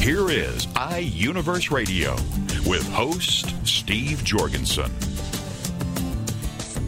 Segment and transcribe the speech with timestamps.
[0.00, 2.12] Here is iUniverse Radio
[2.70, 4.90] with host Steve Jorgensen.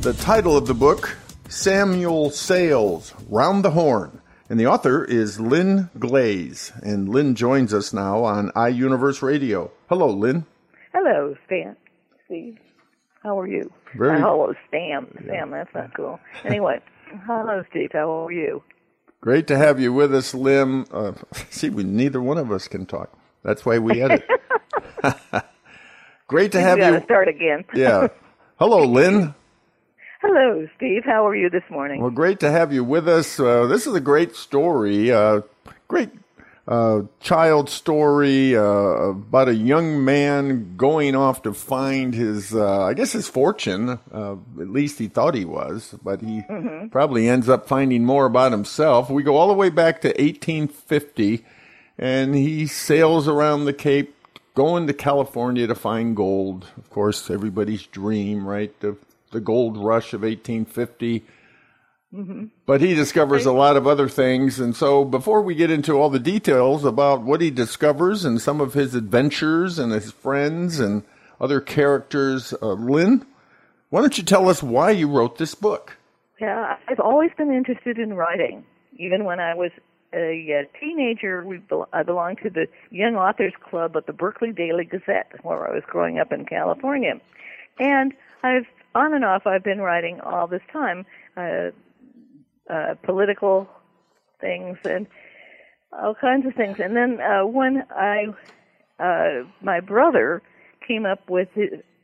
[0.03, 1.17] The title of the book,
[1.49, 4.21] Samuel Sails, Round the Horn.
[4.49, 6.73] And the author is Lynn Glaze.
[6.83, 9.73] And Lynn joins us now on iUniverse Radio.
[9.89, 10.47] Hello, Lynn.
[10.93, 11.77] Hello, Stan.
[12.27, 12.59] Steve.
[13.23, 13.71] How are you?
[13.97, 15.07] Very- Uh, hello, Stan.
[15.25, 16.21] Stan, that's not cool.
[16.45, 16.81] Anyway,
[17.27, 17.91] hello, Steve.
[17.93, 18.63] How are you?
[19.21, 20.87] Great to have you with us, Lynn.
[20.93, 21.13] Uh,
[21.51, 23.13] see, we neither one of us can talk.
[23.43, 24.25] That's why we edit.
[26.29, 27.01] Great to have to you.
[27.05, 27.65] start again.
[27.75, 28.09] Yeah.
[28.59, 29.35] Hello, Lynn.
[30.21, 31.03] Hello, Steve.
[31.05, 32.01] How are you this morning?
[32.01, 33.39] Well, great to have you with us.
[33.39, 35.43] Uh, this is a great story, uh,
[35.87, 36.11] great
[36.69, 42.93] uh, child story uh, about a young man going off to find his, uh, I
[42.93, 43.99] guess, his fortune.
[44.13, 46.43] Uh, at least he thought he was, but he
[46.91, 49.09] probably ends up finding more about himself.
[49.09, 51.43] We go all the way back to 1850,
[51.97, 54.15] and he sails around the Cape.
[54.55, 58.79] Going to California to find gold, of course, everybody's dream, right?
[58.81, 58.97] The,
[59.31, 61.25] the gold rush of 1850.
[62.11, 64.59] But he discovers a lot of other things.
[64.59, 68.61] And so before we get into all the details about what he discovers and some
[68.61, 71.03] of his adventures and his friends and
[71.41, 73.27] other characters, uh, Lynn,
[73.91, 75.99] why don't you tell us why you wrote this book?
[76.41, 78.65] Yeah, I've always been interested in writing.
[78.97, 79.71] Even when I was
[80.15, 84.85] a, teenager, we bel- I belonged to the Young Authors Club at the Berkeley Daily
[84.85, 87.21] Gazette, where I was growing up in California.
[87.79, 91.05] And I've on and off I've been writing all this time,
[91.37, 91.71] uh,
[92.71, 93.69] uh, political
[94.41, 95.07] things and
[95.93, 96.79] all kinds of things.
[96.81, 98.27] And then uh, when I,
[98.99, 100.43] uh, my brother
[100.87, 101.49] came up with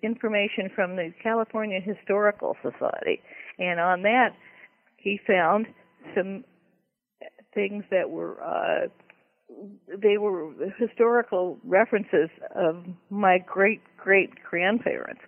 [0.03, 3.21] information from the California Historical Society,
[3.59, 4.31] and on that
[4.97, 5.67] he found
[6.15, 6.45] some
[7.55, 8.89] things that were uh,
[9.89, 15.21] they were historical references of my great great grandparents,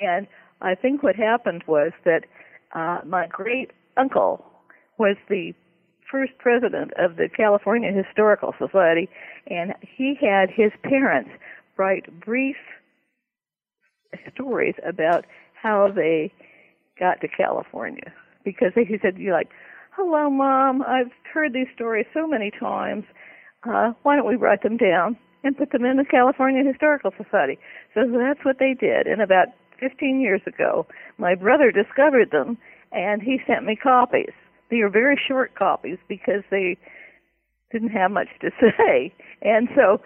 [0.00, 0.26] and
[0.60, 2.24] I think what happened was that
[2.74, 4.51] uh, my great uncle
[4.98, 5.54] was the
[6.10, 9.08] first president of the California Historical Society,
[9.46, 11.30] and he had his parents
[11.78, 12.56] write brief
[14.34, 16.30] stories about how they
[16.98, 18.12] got to California
[18.44, 19.48] because he said, "You like,
[19.92, 23.04] hello, mom, I've heard these stories so many times.
[23.64, 27.58] Uh, why don't we write them down and put them in the California Historical Society?"
[27.94, 29.06] So that's what they did.
[29.06, 29.48] And about
[29.80, 30.86] 15 years ago,
[31.16, 32.58] my brother discovered them,
[32.92, 34.32] and he sent me copies.
[34.72, 36.78] They were very short copies because they
[37.70, 39.12] didn't have much to say,
[39.42, 40.00] and so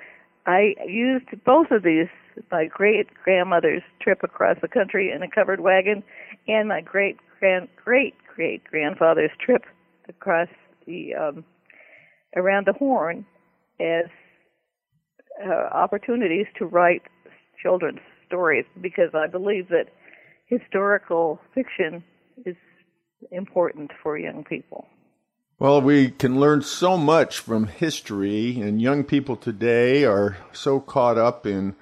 [0.45, 2.09] I used both of these
[2.51, 6.03] my great grandmother's trip across the country in a covered wagon
[6.49, 9.63] and my great grand great great grandfather's trip
[10.09, 10.49] across
[10.87, 11.45] the um
[12.35, 13.25] around the horn
[13.81, 14.05] as
[15.47, 17.03] uh, opportunities to write
[17.63, 19.87] children's stories because I believe that
[20.47, 22.05] historical fiction
[22.45, 22.57] is
[23.31, 24.87] important for young people.
[25.59, 31.17] Well, we can learn so much from history, and young people today are so caught
[31.17, 31.75] up in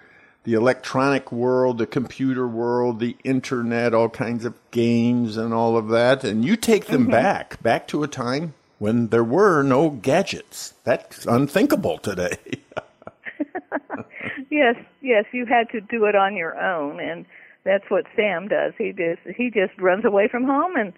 [0.45, 5.89] the electronic world, the computer world, the internet, all kinds of games and all of
[5.89, 6.23] that.
[6.23, 7.11] And you take them mm-hmm.
[7.11, 10.75] back, back to a time when there were no gadgets.
[10.85, 12.37] That's unthinkable today.
[14.51, 17.25] yes, yes, you had to do it on your own, and
[17.65, 18.75] that's what Sam does.
[18.77, 20.93] He just he just runs away from home and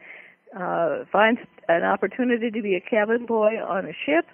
[0.59, 4.27] uh, finds an opportunity to be a cabin boy on a ship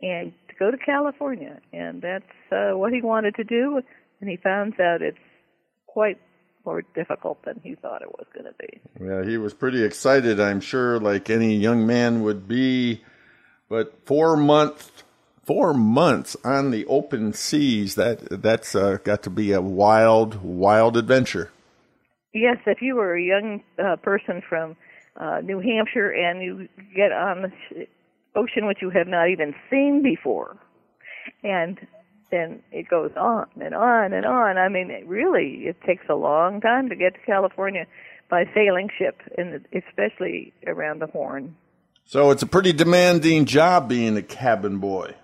[0.00, 3.80] and to go to California, and that's uh, what he wanted to do.
[4.20, 5.18] And he finds out it's
[5.86, 6.18] quite
[6.64, 8.80] more difficult than he thought it was going to be.
[9.04, 13.02] Yeah, he was pretty excited, I'm sure, like any young man would be.
[13.68, 14.90] But four months,
[15.44, 20.96] four months on the open seas, that that's uh, got to be a wild, wild
[20.96, 21.50] adventure.
[22.32, 24.76] Yes, if you were a young uh, person from
[25.20, 27.86] uh, New Hampshire and you get on the
[28.34, 30.56] ocean which you have not even seen before,
[31.42, 31.78] and
[32.30, 34.56] then it goes on and on and on.
[34.56, 37.86] I mean, it really, it takes a long time to get to California
[38.30, 41.56] by sailing ship, and especially around the Horn.
[42.04, 45.14] So it's a pretty demanding job being a cabin boy.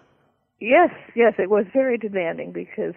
[0.61, 2.95] Yes, yes, it was very demanding because,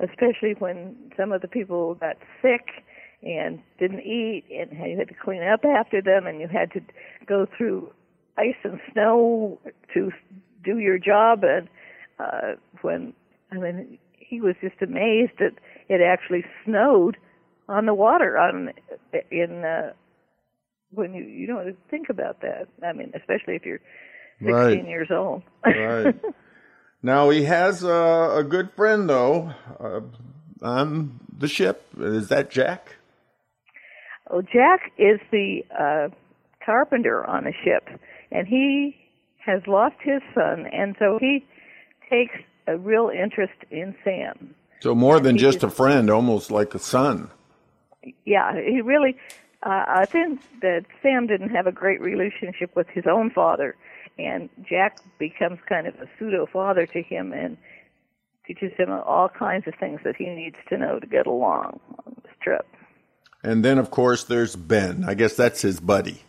[0.00, 2.84] especially when some of the people got sick
[3.22, 6.80] and didn't eat, and you had to clean up after them, and you had to
[7.26, 7.92] go through
[8.38, 9.58] ice and snow
[9.94, 10.10] to
[10.64, 11.44] do your job.
[11.44, 11.68] And
[12.18, 13.12] uh, when
[13.50, 15.52] I mean, he was just amazed that
[15.88, 17.16] it actually snowed
[17.68, 18.70] on the water on
[19.30, 19.92] in uh,
[20.90, 22.68] when you you don't think about that.
[22.84, 23.80] I mean, especially if you're
[24.44, 24.88] 16 Right.
[24.88, 25.42] years old.
[25.64, 26.14] Right.
[27.02, 30.00] now he has a, a good friend though uh,
[30.62, 31.86] on the ship.
[31.98, 32.96] Is that Jack?
[34.32, 36.08] Oh, Jack is the uh,
[36.64, 37.86] carpenter on the ship,
[38.30, 38.96] and he
[39.44, 41.44] has lost his son, and so he
[42.08, 42.34] takes
[42.66, 44.54] a real interest in Sam.
[44.80, 47.30] So more than just is- a friend, almost like a son.
[48.24, 49.16] Yeah, he really.
[49.62, 53.76] Uh, I think that Sam didn't have a great relationship with his own father,
[54.18, 57.56] and Jack becomes kind of a pseudo father to him and
[58.46, 62.16] teaches him all kinds of things that he needs to know to get along on
[62.24, 62.66] this trip.
[63.42, 65.04] And then, of course, there's Ben.
[65.06, 66.22] I guess that's his buddy.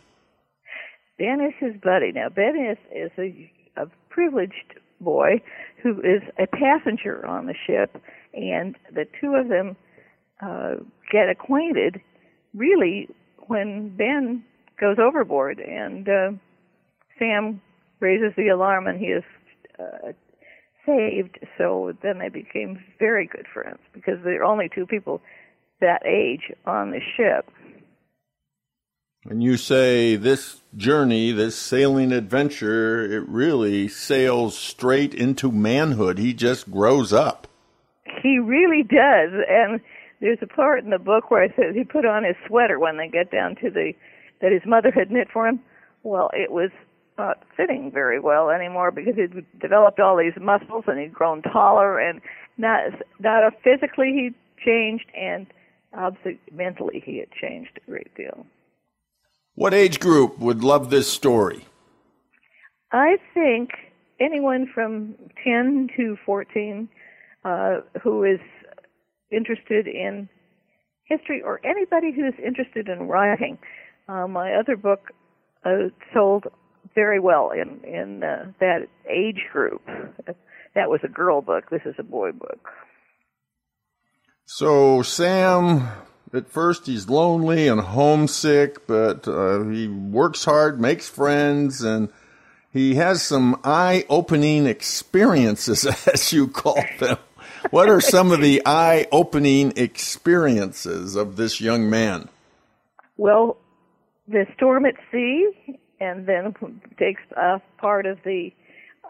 [1.18, 2.10] Ben is his buddy.
[2.12, 3.50] Now, Ben is is a,
[3.80, 5.40] a privileged boy
[5.82, 8.02] who is a passenger on the ship,
[8.32, 9.76] and the two of them
[10.42, 10.74] uh,
[11.12, 12.00] get acquainted
[12.52, 13.08] really
[13.46, 14.42] when Ben
[14.80, 16.30] goes overboard, and uh,
[17.18, 17.60] Sam
[18.00, 19.22] raises the alarm, and he is
[19.78, 20.12] uh,
[20.84, 21.38] saved.
[21.56, 25.20] So then they became very good friends because they're only two people
[25.80, 27.50] that age on the ship.
[29.26, 36.18] And you say this journey, this sailing adventure, it really sails straight into manhood.
[36.18, 37.46] He just grows up.
[38.22, 39.30] He really does.
[39.48, 39.80] And
[40.20, 42.98] there's a part in the book where it says he put on his sweater when
[42.98, 43.92] they get down to the
[44.40, 45.60] that his mother had knit for him.
[46.02, 46.70] Well, it was
[47.16, 51.98] not fitting very well anymore because he'd developed all these muscles and he'd grown taller
[51.98, 52.20] and
[52.58, 54.34] not not physically he
[54.64, 55.46] changed and
[55.96, 58.46] obviously mentally he had changed a great deal.
[59.54, 61.66] What age group would love this story?
[62.92, 63.70] I think
[64.20, 66.88] anyone from 10 to 14
[67.44, 68.40] uh, who is
[69.30, 70.28] interested in
[71.04, 73.58] history or anybody who's interested in writing.
[74.08, 75.10] Uh, my other book
[75.64, 76.44] uh, sold
[76.94, 79.82] very well in in uh, that age group.
[80.74, 81.70] That was a girl book.
[81.70, 82.68] This is a boy book.
[84.46, 85.88] So, Sam,
[86.32, 92.10] at first he's lonely and homesick, but uh, he works hard, makes friends, and
[92.70, 97.16] he has some eye opening experiences, as you call them.
[97.70, 102.28] What are some of the eye opening experiences of this young man?
[103.16, 103.56] Well,
[104.28, 106.54] the storm at sea, and then
[106.98, 108.52] takes uh, part of the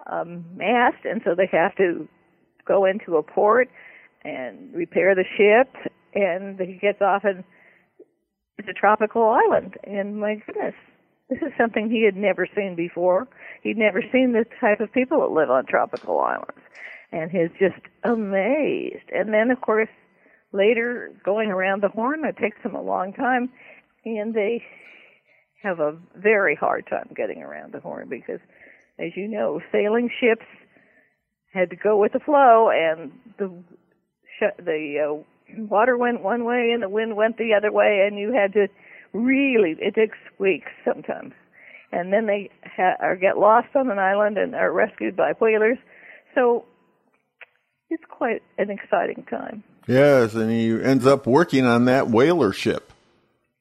[0.07, 2.07] um, mast, and so they have to
[2.65, 3.69] go into a port
[4.25, 5.75] and repair the ship,
[6.15, 7.44] and he gets off and
[8.59, 9.75] it's a tropical island.
[9.85, 10.75] And my goodness,
[11.29, 13.29] this is something he had never seen before.
[13.62, 16.62] He'd never seen the type of people that live on tropical islands,
[17.12, 19.11] and he's just amazed.
[19.12, 19.88] And then, of course,
[20.53, 23.50] later going around the Horn, it takes him a long time,
[24.05, 24.62] and they
[25.62, 28.41] have a very hard time getting around the Horn because,
[28.99, 30.47] as you know, sailing ships
[31.53, 33.51] had to go with the flow, and the
[34.38, 38.19] sh- the uh, water went one way and the wind went the other way, and
[38.19, 38.69] you had to
[39.12, 41.32] really it takes weeks sometimes,
[41.93, 45.79] and then they ha- or get lost on an island and are rescued by whalers.
[46.34, 46.64] So
[47.91, 49.62] it's quite an exciting time.
[49.86, 52.93] Yes, and he ends up working on that whaler ship.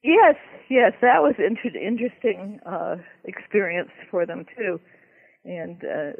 [0.02, 0.36] Yes,
[0.68, 4.80] yes, that was inter- interesting uh, experience for them too,
[5.44, 6.12] and uh,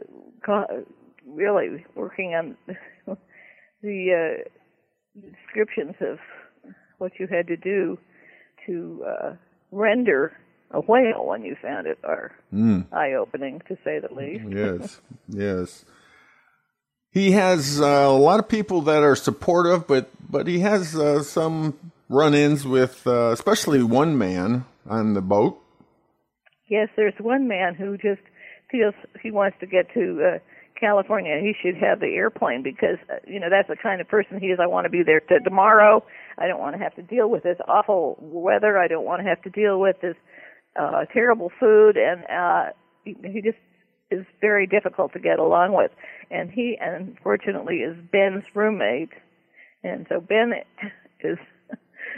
[0.44, 0.84] co-
[1.26, 2.56] really working on
[3.84, 6.18] the uh, descriptions of
[6.98, 7.98] what you had to do
[8.66, 9.34] to uh,
[9.70, 10.32] render
[10.70, 12.32] a whale when you found it are
[12.92, 14.44] eye-opening, to say the least.
[14.48, 15.84] Yes, yes.
[17.10, 21.22] He has uh, a lot of people that are supportive, but but he has uh,
[21.22, 25.60] some run-ins with, uh, especially one man on the boat.
[26.66, 28.22] Yes, there's one man who just
[28.70, 30.38] feels he wants to get to uh,
[30.84, 31.40] California.
[31.40, 34.48] He should have the airplane because uh, you know that's the kind of person he
[34.48, 34.58] is.
[34.60, 36.04] I want to be there to tomorrow.
[36.36, 38.78] I don't want to have to deal with this awful weather.
[38.78, 40.16] I don't want to have to deal with this
[40.78, 42.72] uh, terrible food, and uh,
[43.04, 43.58] he, he just
[44.10, 45.90] is very difficult to get along with.
[46.30, 49.12] And he, unfortunately, is Ben's roommate,
[49.82, 50.52] and so Ben
[51.20, 51.38] is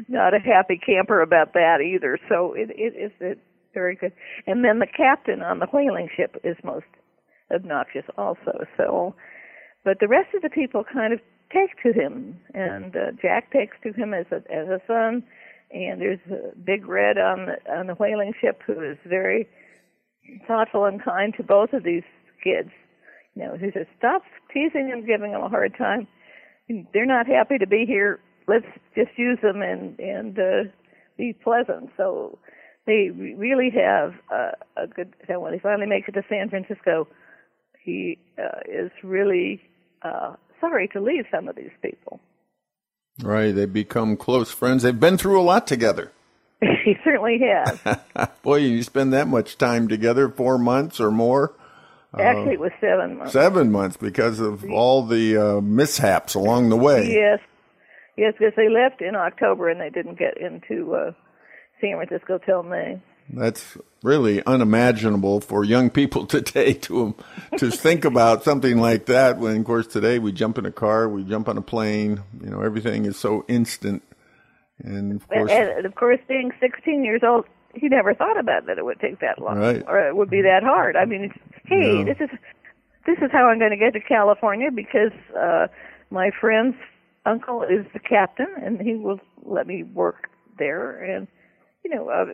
[0.09, 2.19] not a happy camper about that either.
[2.29, 3.39] So it it is it
[3.75, 4.13] very good.
[4.47, 6.87] And then the captain on the whaling ship is most
[7.53, 8.65] obnoxious also.
[8.77, 9.15] So
[9.87, 11.21] but the rest of the people kind of
[11.55, 15.23] take to him, and uh, Jack takes to him as a as a son.
[15.71, 19.49] And there's a Big Red on the on the whaling ship who is very
[20.49, 22.03] thoughtful and kind to both of these
[22.43, 22.71] kids.
[23.37, 24.23] You know, he says, "Stop
[24.53, 26.09] teasing them, giving them a hard time.
[26.93, 28.19] They're not happy to be here.
[28.49, 30.71] Let's just use them and and uh,
[31.17, 32.41] be pleasant." So
[32.87, 35.15] they really have uh, a good.
[35.29, 37.07] So when he finally makes it to San Francisco,
[37.87, 39.63] he uh, is really
[40.03, 42.21] uh, sorry to leave some of these people.
[43.23, 44.83] Right, they become close friends.
[44.83, 46.13] They've been through a lot together.
[46.61, 48.29] he certainly has.
[48.43, 51.55] Boy, you spend that much time together, four months or more.
[52.19, 53.33] Actually, it was seven months.
[53.33, 57.11] Seven months because of all the uh, mishaps along the way.
[57.11, 57.41] Yes,
[58.17, 61.13] yes, because they left in October and they didn't get into uh,
[61.81, 63.03] San Francisco till May.
[63.29, 67.15] That's really unimaginable for young people today to
[67.59, 69.39] to think about something like that.
[69.39, 72.23] When, of course, today we jump in a car, we jump on a plane.
[72.43, 74.03] You know, everything is so instant.
[74.83, 78.79] And of course, and, of course, being 16 years old, he never thought about that
[78.79, 79.83] it would take that long, right.
[79.87, 80.97] or it would be that hard.
[80.97, 81.33] I mean,
[81.65, 82.05] hey, no.
[82.05, 82.31] this is
[83.07, 85.69] this is how I'm going to get to California because uh,
[86.11, 86.77] my friend's
[87.25, 90.29] uncle is the captain, and he will let me work
[90.59, 91.03] there.
[91.03, 91.27] And
[91.85, 92.27] you know, uh,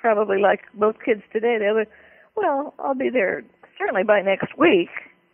[0.00, 1.88] probably like most kids today, they would,
[2.36, 3.44] well, I'll be there
[3.78, 4.88] certainly by next week.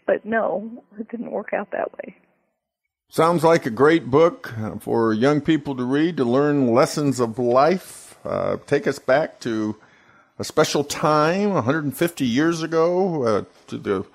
[0.06, 2.16] But no, it didn't work out that way.
[3.08, 8.18] Sounds like a great book for young people to read to learn lessons of life.
[8.24, 9.76] Uh, take us back to
[10.38, 14.06] a special time 150 years ago uh, to the,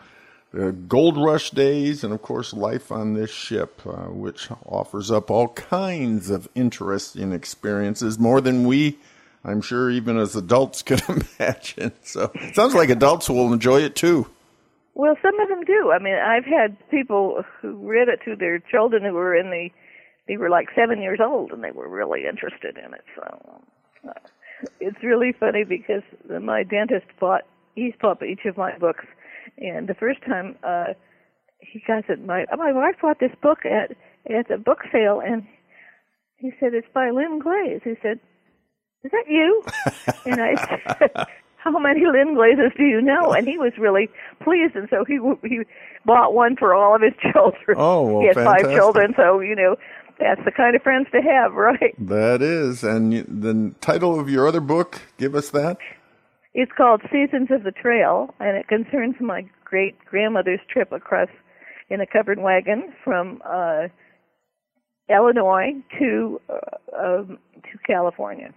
[0.51, 5.31] the, gold rush days, and of course, life on this ship, uh, which offers up
[5.31, 8.97] all kinds of interesting experiences, more than we
[9.43, 11.93] I'm sure even as adults can imagine.
[12.03, 14.27] So sounds like adults will enjoy it too.
[14.95, 15.91] Well, some of them do.
[15.91, 19.69] I mean, I've had people who read it to their children who were in the,
[20.27, 23.05] they were like seven years old and they were really interested in it.
[23.15, 24.13] So
[24.81, 26.03] it's really funny because
[26.41, 27.43] my dentist bought,
[27.75, 29.05] he's bought each of my books.
[29.57, 30.93] And the first time, uh,
[31.59, 33.95] he got it, my, my wife bought this book at,
[34.29, 35.47] at a book sale and
[36.37, 37.81] he said, it's by Lynn Glaze.
[37.85, 38.19] He said,
[39.03, 39.63] is that you?
[40.25, 40.55] and I
[40.97, 41.27] said,
[41.57, 43.31] how many Lynn Glazes do you know?
[43.31, 44.09] And he was really
[44.41, 45.61] pleased, and so he he
[46.05, 47.77] bought one for all of his children.
[47.77, 48.65] Oh, well, he has fantastic.
[48.67, 49.75] five children, so you know
[50.19, 51.95] that's the kind of friends to have, right?
[51.97, 52.83] That is.
[52.83, 55.77] And the title of your other book, give us that.
[56.53, 61.29] It's called Seasons of the Trail, and it concerns my great grandmother's trip across
[61.89, 63.87] in a covered wagon from uh,
[65.09, 68.53] Illinois to uh, um, to California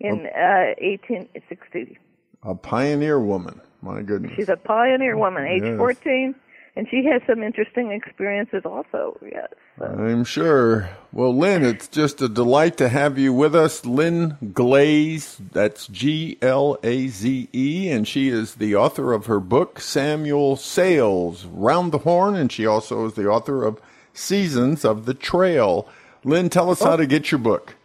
[0.00, 1.98] in uh, 1860.
[2.42, 3.60] A pioneer woman.
[3.82, 4.32] My goodness.
[4.36, 5.76] She's a pioneer woman, age yes.
[5.76, 6.34] 14,
[6.76, 9.48] and she has some interesting experiences also, yes.
[9.78, 9.84] So.
[9.86, 10.90] I'm sure.
[11.12, 13.86] Well, Lynn, it's just a delight to have you with us.
[13.86, 19.40] Lynn Glaze, that's G L A Z E, and she is the author of her
[19.40, 23.80] book, Samuel Sails, Round the Horn, and she also is the author of
[24.12, 25.88] Seasons of the Trail.
[26.22, 26.90] Lynn, tell us oh.
[26.90, 27.76] how to get your book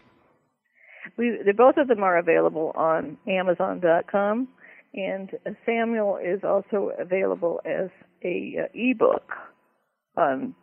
[1.17, 4.47] we both of them are available on Amazon.com,
[4.93, 5.29] and
[5.65, 7.89] Samuel is also available as
[8.23, 9.31] a uh, ebook
[10.17, 10.55] on,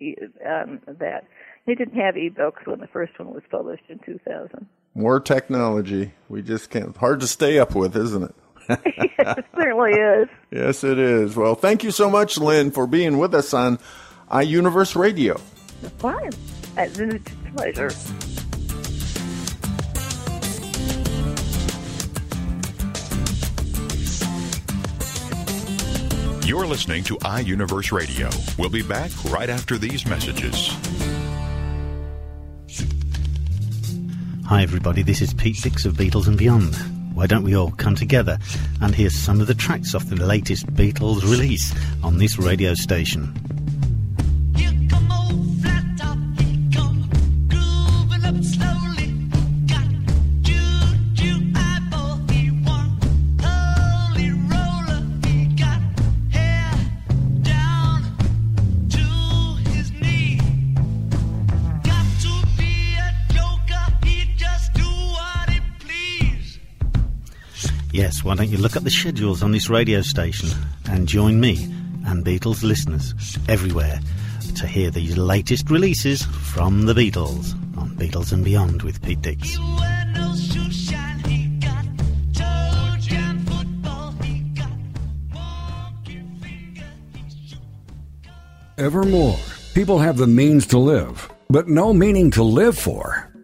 [0.00, 1.24] on that.
[1.66, 4.66] They didn't have ebooks when the first one was published in 2000.
[4.94, 6.12] More technology.
[6.28, 6.96] We just can't.
[6.96, 8.34] Hard to stay up with, isn't it?
[8.68, 10.28] yes, it certainly is.
[10.50, 11.36] Yes, it is.
[11.36, 13.78] Well, thank you so much, Lynn, for being with us on
[14.30, 15.38] iUniverse Radio.
[15.98, 16.32] Fine.
[16.76, 17.20] It's a
[17.52, 17.90] pleasure.
[26.48, 28.30] You're listening to iUniverse Radio.
[28.56, 30.74] We'll be back right after these messages.
[34.46, 35.02] Hi, everybody.
[35.02, 36.74] This is Pete Dix of Beatles and Beyond.
[37.14, 38.38] Why don't we all come together
[38.80, 43.57] and hear some of the tracks off the latest Beatles release on this radio station?
[68.18, 70.48] Yes, why don't you look at the schedules on this radio station
[70.90, 71.62] and join me
[72.04, 73.14] and Beatles listeners
[73.48, 74.00] everywhere
[74.56, 79.56] to hear these latest releases from the Beatles on Beatles and Beyond with Pete Dix.
[88.78, 89.38] Evermore,
[89.74, 93.27] people have the means to live, but no meaning to live for.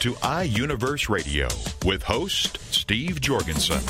[0.00, 1.48] to iUniverse Radio
[1.84, 3.80] with host Steve Jorgensen.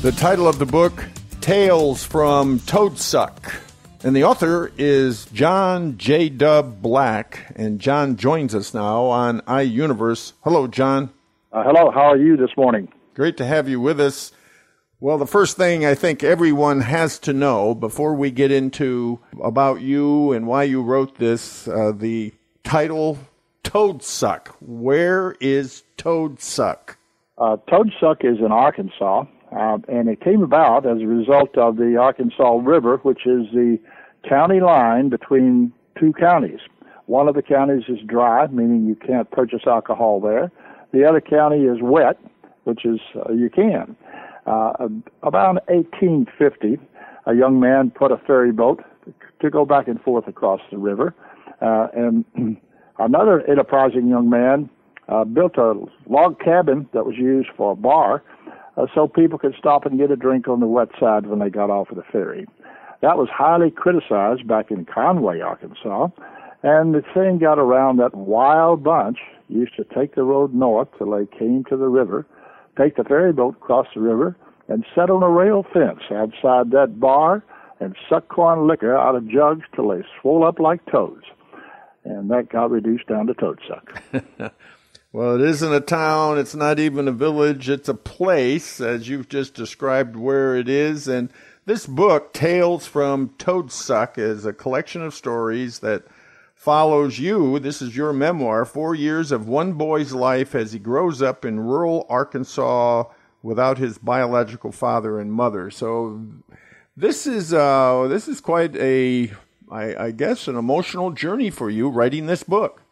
[0.00, 1.04] The title of the book,
[1.40, 3.54] Tales from Toadsuck.
[4.02, 6.30] And the author is John J.
[6.30, 7.52] Dub Black.
[7.54, 10.32] And John joins us now on iUniverse.
[10.42, 11.10] Hello, John.
[11.52, 12.88] Uh, hello, how are you this morning?
[13.14, 14.32] Great to have you with us.
[15.00, 19.80] Well, the first thing I think everyone has to know before we get into about
[19.80, 22.32] you and why you wrote this, uh, the
[22.64, 23.18] title
[23.70, 24.48] Toadsuck.
[24.58, 26.96] Where is Toadsuck?
[27.38, 31.96] Uh, Toadsuck is in Arkansas, uh, and it came about as a result of the
[31.96, 33.78] Arkansas River, which is the
[34.28, 36.58] county line between two counties.
[37.06, 40.50] One of the counties is dry, meaning you can't purchase alcohol there.
[40.92, 42.18] The other county is wet,
[42.64, 43.94] which is uh, you can.
[44.46, 44.72] Uh,
[45.22, 46.76] about 1850,
[47.26, 48.82] a young man put a ferry boat
[49.40, 51.14] to go back and forth across the river,
[51.62, 52.24] uh, and
[53.00, 54.70] another enterprising young man
[55.08, 55.74] uh, built a
[56.08, 58.22] log cabin that was used for a bar,
[58.76, 61.50] uh, so people could stop and get a drink on the wet side when they
[61.50, 62.46] got off of the ferry.
[63.02, 66.08] That was highly criticized back in Conway, Arkansas,
[66.62, 71.10] and the thing got around that wild bunch used to take the road north till
[71.10, 72.26] they came to the river
[72.80, 74.36] take the ferry boat across the river
[74.68, 77.44] and set on a rail fence outside that bar
[77.80, 81.24] and suck corn liquor out of jugs till they swole up like toads.
[82.04, 84.52] And that got reduced down to toadsuck.
[85.12, 89.28] well, it isn't a town, it's not even a village, it's a place, as you've
[89.28, 91.08] just described where it is.
[91.08, 91.30] And
[91.66, 96.04] this book, Tales from Toadsuck, is a collection of stories that
[96.54, 97.58] follows you.
[97.58, 101.60] This is your memoir, four years of one boy's life as he grows up in
[101.60, 103.04] rural Arkansas
[103.42, 105.70] without his biological father and mother.
[105.70, 106.20] So
[106.96, 109.32] this is uh, this is quite a,
[109.70, 112.82] I, I guess, an emotional journey for you writing this book.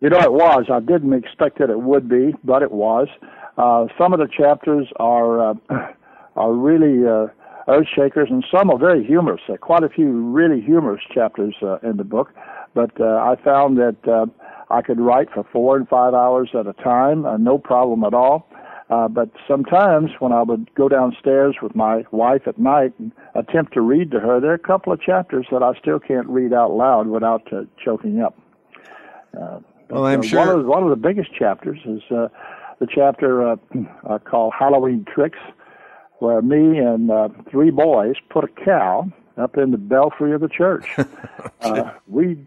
[0.00, 0.66] You know, it was.
[0.70, 3.08] I didn't expect that it would be, but it was.
[3.56, 5.54] Uh, some of the chapters are uh,
[6.36, 7.28] are really uh,
[7.68, 9.40] earth shakers, and some are very humorous.
[9.48, 12.30] Uh, quite a few really humorous chapters uh, in the book.
[12.74, 14.26] But uh, I found that uh,
[14.70, 18.14] I could write for four and five hours at a time, uh, no problem at
[18.14, 18.48] all.
[18.90, 23.72] Uh, but sometimes when I would go downstairs with my wife at night and attempt
[23.74, 26.52] to read to her, there are a couple of chapters that I still can't read
[26.52, 28.38] out loud without uh, choking up.
[29.40, 32.28] Uh, well, I'm uh, sure one of, one of the biggest chapters is uh,
[32.78, 33.56] the chapter uh,
[34.08, 35.38] uh, called Halloween Tricks,
[36.18, 40.48] where me and uh, three boys put a cow up in the belfry of the
[40.48, 40.86] church.
[41.62, 42.38] uh, we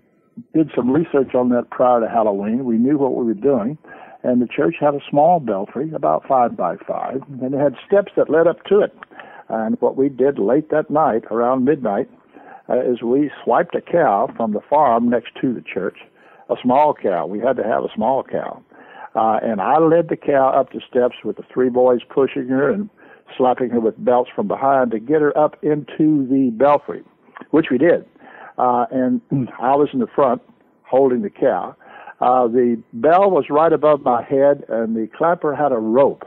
[0.53, 2.65] did some research on that prior to Halloween.
[2.65, 3.77] We knew what we were doing,
[4.27, 8.11] and the church had a small belfry, about five by five, and it had steps
[8.15, 8.93] that led up to it.
[9.49, 12.09] And what we did late that night, around midnight,
[12.69, 15.99] uh, is we swiped a cow from the farm next to the church,
[16.49, 17.25] a small cow.
[17.25, 18.61] We had to have a small cow.
[19.15, 22.69] Uh, and I led the cow up the steps with the three boys pushing her
[22.69, 22.89] and
[23.37, 27.03] slapping her with belts from behind to get her up into the belfry,
[27.51, 28.05] which we did
[28.57, 29.21] uh, and
[29.59, 30.41] I was in the front
[30.83, 31.75] holding the cow.
[32.19, 36.25] Uh, the bell was right above my head, and the clapper had a rope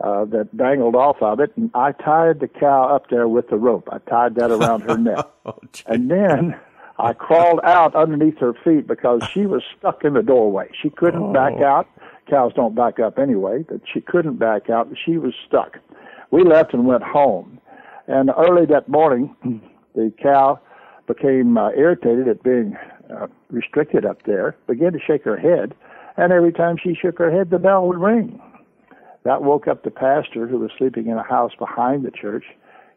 [0.00, 3.56] uh, that dangled off of it, and I tied the cow up there with the
[3.56, 3.88] rope.
[3.90, 6.58] I tied that around her neck, oh, and then
[6.98, 10.68] I crawled out underneath her feet because she was stuck in the doorway.
[10.80, 11.32] She couldn't oh.
[11.32, 11.88] back out.
[12.30, 14.88] Cows don't back up anyway, but she couldn't back out.
[15.04, 15.78] She was stuck.
[16.30, 17.60] We left and went home.
[18.06, 19.34] And early that morning,
[19.94, 20.60] the cow
[21.06, 22.76] became uh, irritated at being
[23.10, 25.74] uh, restricted up there, began to shake her head,
[26.16, 28.40] and every time she shook her head, the bell would ring.
[29.24, 32.44] That woke up the pastor who was sleeping in a house behind the church.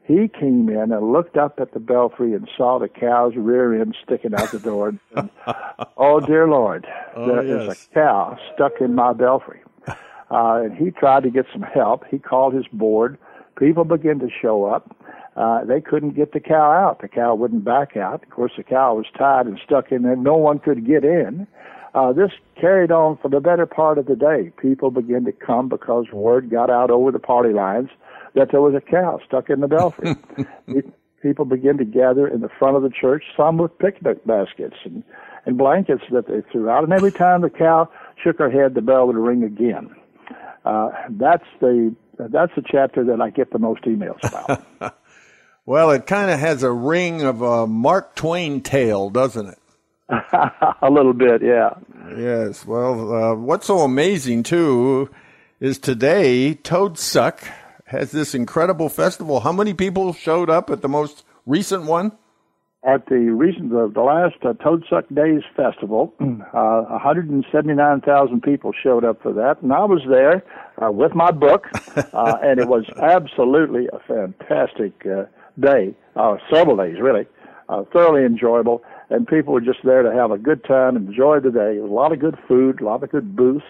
[0.06, 3.96] he came in and looked up at the belfry and saw the cow's rear end
[4.04, 4.89] sticking out the door.
[4.89, 5.30] And said,
[5.98, 7.88] oh dear Lord, Oh, there is yes.
[7.91, 9.62] a cow stuck in my belfry.
[10.30, 12.04] Uh, and he tried to get some help.
[12.12, 13.17] He called his board.
[13.58, 14.93] People began to show up.
[15.38, 17.00] Uh, they couldn't get the cow out.
[17.00, 18.23] The cow wouldn't back out.
[18.23, 20.15] Of course, the cow was tied and stuck in there.
[20.15, 21.45] No one could get in.
[21.93, 24.52] Uh, this carried on for the better part of the day.
[24.60, 27.89] People began to come because word got out over the party lines
[28.34, 30.15] that there was a cow stuck in the belfry.
[31.21, 35.04] People began to gather in the front of the church, some with picnic baskets and,
[35.45, 36.84] and blankets that they threw out.
[36.84, 37.89] And every time the cow
[38.23, 39.95] shook her head, the bell would ring again.
[40.65, 44.97] Uh, that's the that's the chapter that I get the most emails about.
[45.67, 49.60] Well, it kind of has a ring of a Mark Twain tale, doesn't it?
[50.10, 51.71] a little bit, yeah.
[52.17, 52.65] Yes.
[52.65, 55.10] Well, uh, what's so amazing too
[55.60, 57.43] is today Toad Suck
[57.84, 59.41] has this incredible festival.
[59.41, 62.13] How many people showed up at the most recent one?
[62.88, 69.21] At the recent the, the last uh, Toadsuck Days Festival, uh, 179,000 people showed up
[69.21, 70.45] for that, and I was there
[70.82, 71.67] uh, with my book,
[72.13, 75.25] uh, and it was absolutely a fantastic uh,
[75.60, 77.26] day, uh, several days really,
[77.70, 81.52] uh, thoroughly enjoyable, and people were just there to have a good time, enjoy the
[81.52, 81.80] day.
[81.80, 83.65] Was a lot of good food, a lot of good booths,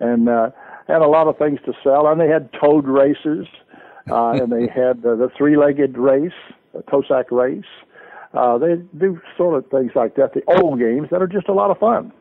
[0.00, 0.50] and uh,
[0.86, 3.46] had a lot of things to sell, and they had toad races,
[4.10, 6.32] uh, and they had uh, the three-legged race,
[6.72, 7.64] the Tosac race.
[8.34, 11.52] Uh, they do sort of things like that, the old games that are just a
[11.52, 12.12] lot of fun.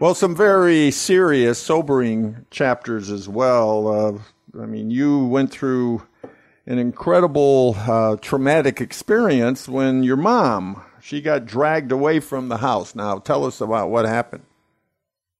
[0.00, 3.88] Well, some very serious, sobering chapters as well.
[3.88, 6.02] Uh, I mean, you went through
[6.68, 12.94] an incredible uh, traumatic experience when your mom she got dragged away from the house.
[12.94, 14.42] Now, tell us about what happened.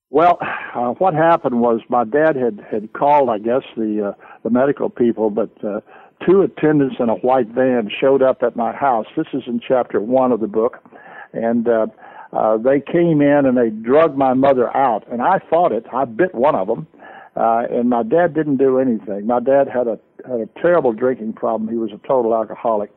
[0.08, 0.38] Well,
[0.74, 4.88] uh, what happened was my dad had had called, I guess, the uh, the medical
[4.88, 5.80] people, but uh,
[6.26, 9.04] two attendants in a white van showed up at my house.
[9.14, 10.78] This is in chapter one of the book,
[11.34, 11.86] and uh,
[12.32, 15.84] uh, they came in and they drugged my mother out, and I fought it.
[15.92, 16.86] I bit one of them,
[17.36, 19.26] uh, and my dad didn't do anything.
[19.26, 21.68] My dad had a had a terrible drinking problem.
[21.70, 22.90] He was a total alcoholic,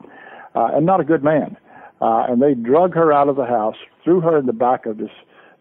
[0.55, 1.57] uh, and not a good man.
[2.01, 4.97] Uh, and they drug her out of the house, threw her in the back of
[4.97, 5.11] this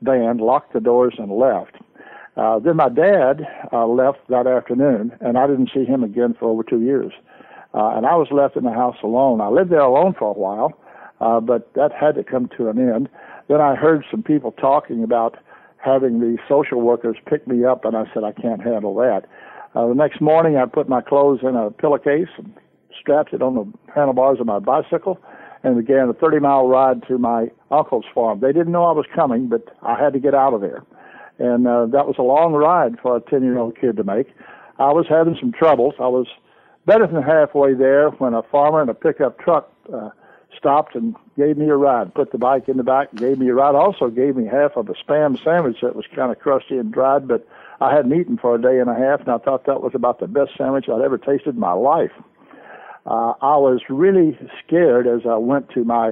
[0.03, 1.77] van, locked the doors, and left.
[2.37, 6.49] Uh, then my dad uh, left that afternoon, and I didn't see him again for
[6.49, 7.13] over two years.
[7.75, 9.41] Uh, and I was left in the house alone.
[9.41, 10.73] I lived there alone for a while,
[11.21, 13.09] uh, but that had to come to an end.
[13.49, 15.37] Then I heard some people talking about
[15.77, 19.27] having the social workers pick me up, and I said, I can't handle that.
[19.75, 22.53] Uh, the next morning, I put my clothes in a pillowcase and
[22.99, 25.19] strapped it on the handlebars of my bicycle
[25.63, 28.41] and began a 30 mile ride to my uncle's farm.
[28.41, 30.83] They didn't know I was coming, but I had to get out of there.
[31.39, 34.29] And uh, that was a long ride for a 10 year old kid to make.
[34.79, 35.95] I was having some troubles.
[36.01, 36.27] I was
[36.87, 40.11] better than halfway there when a farmer in a pickup truck uh,
[40.57, 43.55] stopped and gave me a ride, put the bike in the back, gave me a
[43.55, 46.93] ride, also gave me half of a spam sandwich that was kind of crusty and
[46.93, 47.47] dried, but
[47.81, 50.21] I hadn't eaten for a day and a half, and I thought that was about
[50.21, 52.13] the best sandwich I'd ever tasted in my life.
[53.07, 56.09] Uh, I was really scared as I went to my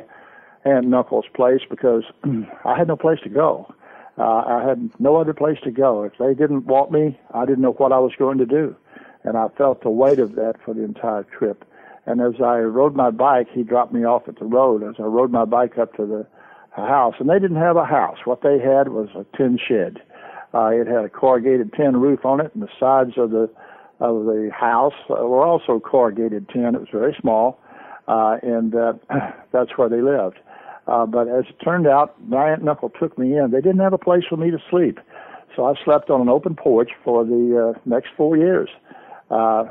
[0.65, 2.05] aunt and uncle's place because
[2.65, 3.73] I had no place to go.
[4.17, 6.03] Uh, I had no other place to go.
[6.03, 8.75] If they didn't want me, I didn't know what I was going to do.
[9.23, 11.65] And I felt the weight of that for the entire trip.
[12.07, 15.03] And as I rode my bike, he dropped me off at the road as I
[15.03, 16.27] rode my bike up to the
[16.75, 17.15] house.
[17.21, 18.19] And they didn't have a house.
[18.25, 20.01] What they had was a tin shed.
[20.55, 23.51] Uh, it had a corrugated tin roof on it, and the sides of the
[24.01, 26.75] of the house uh, were also corrugated tin.
[26.75, 27.59] It was very small,
[28.07, 28.93] uh, and uh,
[29.53, 30.39] that's where they lived.
[30.87, 33.51] Uh, but as it turned out, my aunt and uncle took me in.
[33.51, 34.99] They didn't have a place for me to sleep,
[35.55, 38.71] so I slept on an open porch for the uh, next four years.
[39.31, 39.65] Uh,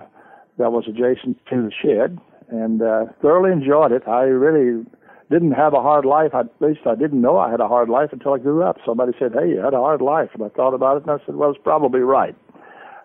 [0.60, 4.08] that was adjacent to the shed, and uh, thoroughly enjoyed it.
[4.08, 4.84] I really
[5.30, 6.34] didn't have a hard life.
[6.34, 8.78] At least I didn't know I had a hard life until I grew up.
[8.86, 11.26] Somebody said, "Hey, you had a hard life," and I thought about it, and I
[11.26, 12.36] said, "Well, it's probably right."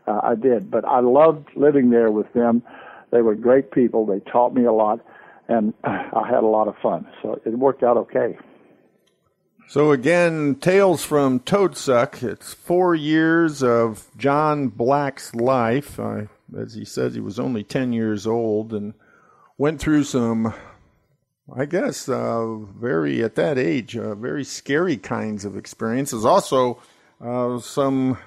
[0.07, 2.63] Uh, I did, but I loved living there with them.
[3.11, 4.07] They were great people.
[4.07, 5.01] They taught me a lot,
[5.49, 7.07] and I had a lot of fun.
[7.23, 8.37] So it worked out okay.
[9.69, 12.23] So again, Tales from Toadsuck.
[12.23, 15.99] It's four years of John Black's life.
[15.99, 16.25] Uh,
[16.59, 18.93] as he says, he was only 10 years old and
[19.57, 20.53] went through some,
[21.55, 26.25] I guess, uh, very, at that age, uh, very scary kinds of experiences.
[26.25, 26.81] Also,
[27.21, 28.19] uh, some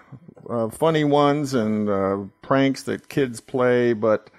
[0.49, 3.93] uh, funny ones and uh, pranks that kids play.
[3.93, 4.29] But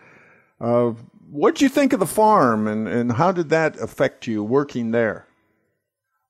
[0.60, 0.92] uh,
[1.30, 4.90] what did you think of the farm and, and how did that affect you working
[4.90, 5.26] there?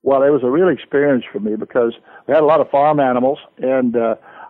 [0.03, 1.95] Well, it was a real experience for me because
[2.29, 3.97] we had a lot of farm animals, and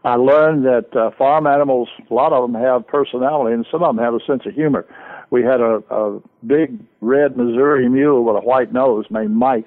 [0.04, 4.04] I learned that farm animals, a lot of them have personality, and some of them
[4.04, 4.85] have a sense of humor.
[5.30, 9.66] We had a, a big red Missouri mule with a white nose named Mike,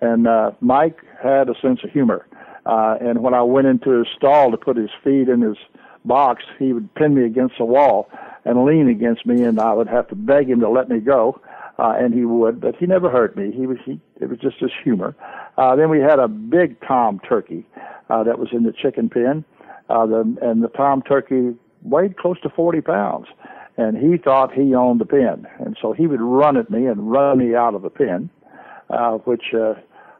[0.00, 2.26] and uh, Mike had a sense of humor.
[2.66, 5.56] Uh, and when I went into his stall to put his feet in his
[6.04, 8.10] box, he would pin me against the wall
[8.44, 11.40] and lean against me, and I would have to beg him to let me go.
[11.78, 13.52] Uh, and he would, but he never hurt me.
[13.52, 14.00] He was he.
[14.20, 15.14] It was just his humor.
[15.56, 17.64] Uh, then we had a big tom turkey
[18.10, 19.44] uh, that was in the chicken pen,
[19.88, 23.26] uh, the, and the tom turkey weighed close to 40 pounds,
[23.78, 27.10] and he thought he owned the pen, and so he would run at me and
[27.10, 28.28] run me out of the pen,
[28.90, 29.74] uh, which uh,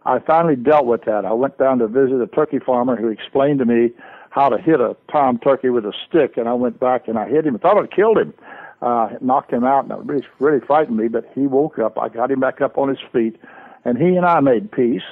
[0.07, 1.27] I finally dealt with that.
[1.27, 3.91] I went down to visit a turkey farmer who explained to me
[4.31, 7.29] how to hit a tom turkey with a stick, and I went back and I
[7.29, 7.57] hit him.
[7.57, 8.33] I thought I'd killed him,
[8.81, 11.09] uh, knocked him out, and it really, really frightened me.
[11.09, 11.99] But he woke up.
[11.99, 13.37] I got him back up on his feet,
[13.85, 15.03] and he and I made peace.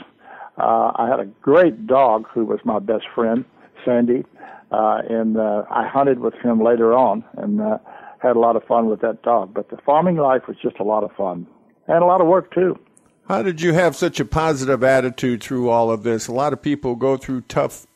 [0.57, 3.45] Uh, I had a great dog who was my best friend,
[3.85, 4.25] Sandy,
[4.71, 7.79] uh, and uh, I hunted with him later on, and uh,
[8.27, 9.55] had a lot of fun with that dog.
[9.55, 11.47] But the farming life was just a lot of fun
[11.87, 12.79] and a lot of work too.
[13.29, 16.29] How did you have such a positive attitude through all of this?
[16.29, 17.87] A lot of people go through tough,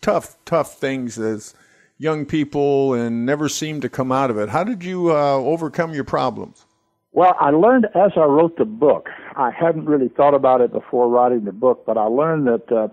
[0.00, 1.54] tough, tough things as
[1.98, 4.48] young people and never seem to come out of it.
[4.48, 6.64] How did you uh, overcome your problems?
[7.12, 9.08] Well, I learned as I wrote the book.
[9.36, 12.88] I hadn't really thought about it before writing the book, but I learned that uh,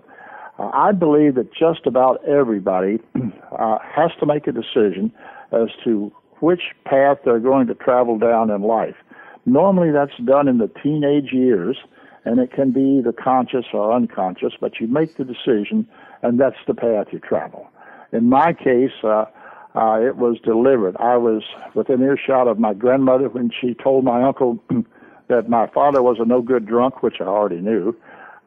[0.58, 2.98] I believe that just about everybody
[3.58, 5.12] uh, has to make a decision
[5.52, 8.96] as to which path they're going to travel down in life.
[9.46, 11.78] Normally, that's done in the teenage years,
[12.24, 15.86] and it can be either conscious or unconscious, but you make the decision,
[16.22, 17.66] and that's the path you travel.
[18.12, 19.24] In my case, uh,
[19.74, 20.96] uh, it was delivered.
[20.98, 21.42] I was
[21.74, 24.58] within earshot of my grandmother when she told my uncle
[25.28, 27.96] that my father was a no good drunk, which I already knew,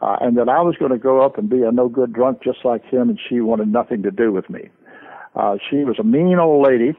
[0.01, 2.43] uh, and that I was going to grow up and be a no good drunk
[2.43, 4.69] just like him, and she wanted nothing to do with me.
[5.35, 6.93] Uh, she was a mean old lady,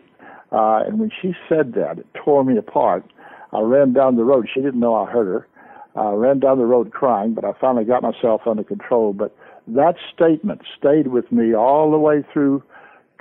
[0.53, 3.05] uh, and when she said that, it tore me apart.
[3.53, 4.49] I ran down the road.
[4.53, 5.49] She didn't know I hurt her.
[5.95, 9.13] I ran down the road crying, but I finally got myself under control.
[9.13, 9.37] But
[9.69, 12.63] that statement stayed with me all the way through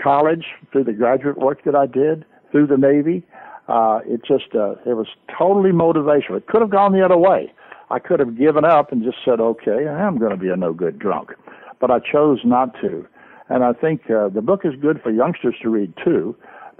[0.01, 3.23] college, through the graduate work that I did, through the Navy.
[3.67, 6.37] Uh, it just, uh, it was totally motivational.
[6.37, 7.53] It could have gone the other way.
[7.89, 10.55] I could have given up and just said, okay, I am going to be a
[10.55, 11.31] no good drunk.
[11.79, 13.05] But I chose not to.
[13.49, 16.35] And I think uh, the book is good for youngsters to read too,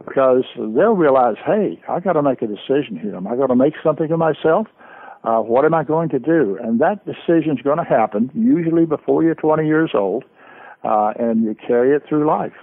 [0.06, 3.16] because they'll realize, hey, I got to make a decision here.
[3.16, 4.68] Am I going to make something of myself?
[5.24, 6.58] Uh, what am I going to do?
[6.62, 10.24] And that decision is going to happen usually before you're 20 years old,
[10.84, 12.54] uh, and you carry it through life.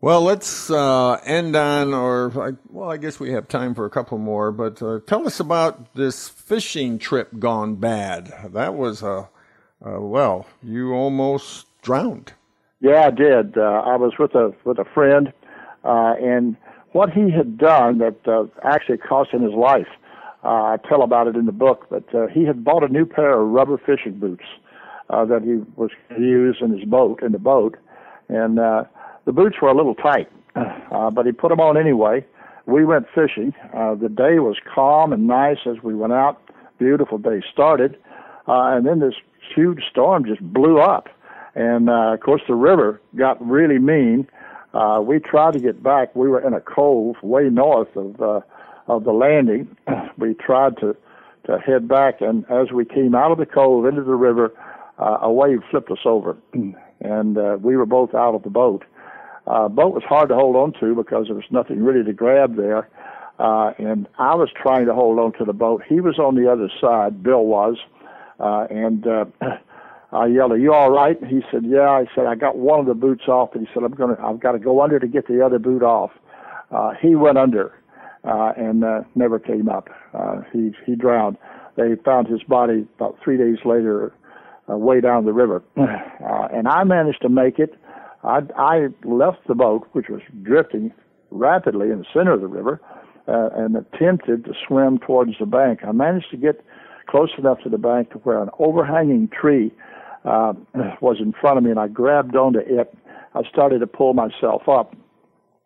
[0.00, 4.18] Well, let's uh, end on, or well, I guess we have time for a couple
[4.18, 4.52] more.
[4.52, 8.32] But uh, tell us about this fishing trip gone bad.
[8.52, 9.30] That was a
[9.84, 12.32] uh, well, you almost drowned.
[12.80, 13.56] Yeah, I did.
[13.56, 15.32] Uh, I was with a with a friend,
[15.84, 16.56] uh, and
[16.92, 19.88] what he had done that uh, actually cost him his life.
[20.42, 23.40] Uh, I tell about it in the book, but he had bought a new pair
[23.40, 24.44] of rubber fishing boots
[25.10, 27.76] uh, that he was going to use in his boat in the boat,
[28.28, 28.84] and uh,
[29.24, 32.24] the boots were a little tight, uh, but he put them on anyway.
[32.66, 33.52] We went fishing.
[33.74, 36.40] Uh, the day was calm and nice as we went out.
[36.78, 37.96] Beautiful day started,
[38.48, 39.14] uh, and then this
[39.54, 41.08] huge storm just blew up.
[41.54, 44.26] And uh, of course, the river got really mean.
[44.74, 46.14] Uh, we tried to get back.
[46.16, 48.40] We were in a cove way north of uh,
[48.88, 49.76] of the landing.
[50.18, 50.96] we tried to
[51.46, 54.52] to head back, and as we came out of the cove into the river,
[54.98, 56.36] uh, a wave flipped us over,
[57.00, 58.84] and uh, we were both out of the boat.
[59.46, 62.56] Uh, boat was hard to hold on to because there was nothing really to grab
[62.56, 62.88] there.
[63.38, 65.82] Uh, and I was trying to hold on to the boat.
[65.86, 67.76] He was on the other side, Bill was.
[68.40, 69.24] Uh, and uh,
[70.14, 72.86] I yelled, "Are you all right?" He said, "Yeah." I said, "I got one of
[72.86, 75.26] the boots off," and he said, "I'm gonna, I've got to go under to get
[75.26, 76.10] the other boot off."
[76.70, 77.72] Uh, he went under
[78.24, 79.88] uh, and uh, never came up.
[80.12, 81.36] Uh, he he drowned.
[81.76, 84.14] They found his body about three days later,
[84.70, 87.74] uh, way down the river, uh, and I managed to make it
[88.24, 90.92] I, I left the boat, which was drifting
[91.30, 92.80] rapidly in the center of the river,
[93.28, 95.80] uh, and attempted to swim towards the bank.
[95.86, 96.64] I managed to get
[97.06, 99.72] close enough to the bank to where an overhanging tree
[100.24, 100.52] uh,
[101.00, 102.96] was in front of me, and I grabbed onto it.
[103.34, 104.94] I started to pull myself up,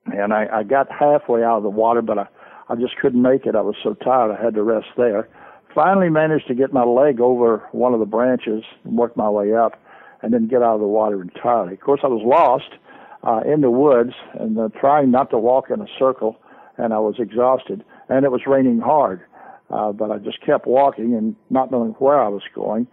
[0.06, 2.26] and I, I got halfway out of the water, but I,
[2.68, 3.54] I just couldn't make it.
[3.54, 5.28] I was so tired, I had to rest there.
[5.74, 9.54] Finally, managed to get my leg over one of the branches and work my way
[9.54, 9.80] up
[10.22, 11.74] and then get out of the water entirely.
[11.74, 12.80] Of course, I was lost
[13.22, 16.36] uh, in the woods and uh, trying not to walk in a circle,
[16.76, 17.84] and I was exhausted.
[18.08, 19.20] And it was raining hard,
[19.70, 22.86] uh, but I just kept walking and not knowing where I was going.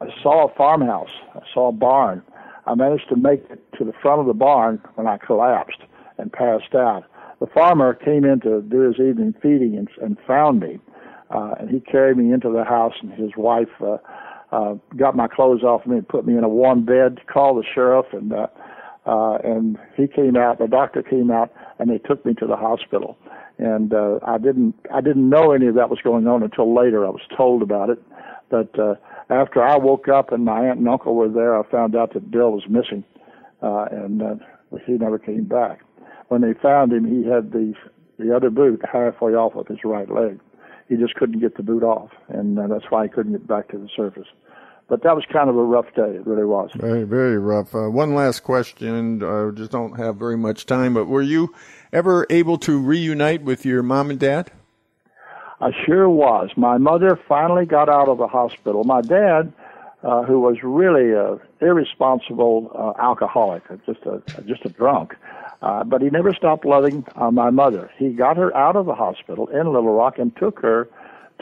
[0.00, 1.10] I, saw a farmhouse.
[1.34, 2.22] I saw a barn.
[2.66, 5.80] I managed to make it to the front of the barn when I collapsed
[6.18, 7.04] and passed out.
[7.40, 10.78] the farmer came in to do his evening feeding and, and found me.
[11.30, 13.96] Uh, and he carried me into the house, and his wife uh,
[14.52, 17.66] uh, got my clothes off me and put me in a warm bed, called the
[17.74, 18.46] sheriff, and uh,
[19.06, 20.58] uh, and he came out.
[20.58, 23.18] The doctor came out, and they took me to the hospital.
[23.58, 27.06] And uh, I didn't I didn't know any of that was going on until later.
[27.06, 28.02] I was told about it,
[28.50, 28.94] but uh,
[29.30, 32.30] after I woke up and my aunt and uncle were there, I found out that
[32.30, 33.04] Bill was missing,
[33.62, 34.34] uh, and uh,
[34.86, 35.80] he never came back.
[36.28, 37.74] When they found him, he had the
[38.18, 40.38] the other boot halfway off of his right leg.
[40.88, 43.68] He just couldn't get the boot off, and uh, that's why he couldn't get back
[43.70, 44.28] to the surface.
[44.88, 46.16] But that was kind of a rough day.
[46.16, 46.70] It really was.
[46.74, 47.74] Very, very rough.
[47.74, 49.22] Uh, one last question.
[49.22, 51.54] I just don't have very much time, but were you
[51.92, 54.52] ever able to reunite with your mom and dad?
[55.64, 56.50] I sure was.
[56.58, 58.84] My mother finally got out of the hospital.
[58.84, 59.50] My dad,
[60.02, 65.14] uh, who was really a irresponsible uh, alcoholic, just a just a drunk,
[65.62, 67.90] uh, but he never stopped loving uh, my mother.
[67.96, 70.86] He got her out of the hospital in Little Rock and took her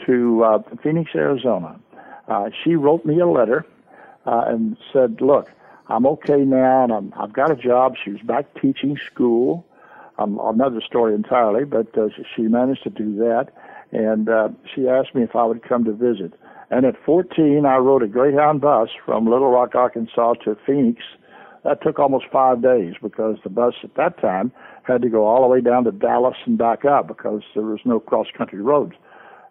[0.05, 1.77] to uh, Phoenix, Arizona.
[2.29, 3.65] Uh, she wrote me a letter
[4.25, 5.51] uh, and said, "Look,
[5.89, 9.65] I'm okay now, and I'm, I've got a job." She was back teaching school.
[10.17, 13.51] Um, another story entirely, but uh, she managed to do that
[13.93, 16.33] and uh, she asked me if I would come to visit.
[16.71, 21.03] And at 14, I rode a Greyhound bus from Little Rock, Arkansas to Phoenix.
[21.63, 24.51] That took almost five days because the bus at that time
[24.81, 27.79] had to go all the way down to Dallas and back up because there was
[27.85, 28.93] no cross country roads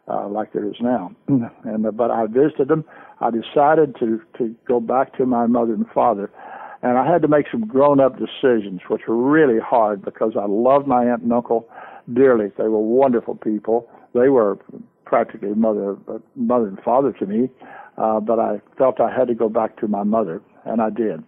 [0.08, 1.12] uh, like there is now.
[1.28, 2.84] and uh, but I visited them.
[3.20, 6.30] I decided to to go back to my mother and father,
[6.82, 10.46] and I had to make some grown up decisions, which were really hard because I
[10.46, 11.68] loved my aunt and uncle
[12.12, 12.50] dearly.
[12.58, 14.58] They were wonderful people they were
[15.04, 15.96] practically mother
[16.36, 17.50] mother and father to me.
[17.98, 21.22] Uh, but I felt I had to go back to my mother, and I did.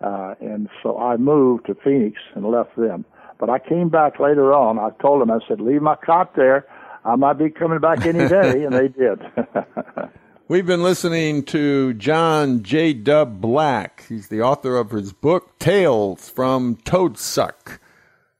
[0.00, 3.04] Uh, and so I moved to Phoenix and left them.
[3.38, 4.78] But I came back later on.
[4.78, 6.66] I told them, I said, leave my cot there.
[7.04, 9.20] I might be coming back any day, and they did.
[10.48, 12.92] We've been listening to John J.
[12.92, 14.04] Dub Black.
[14.08, 17.78] He's the author of his book, Tales from Toadsuck.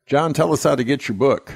[0.06, 1.52] John, tell us how to get your book.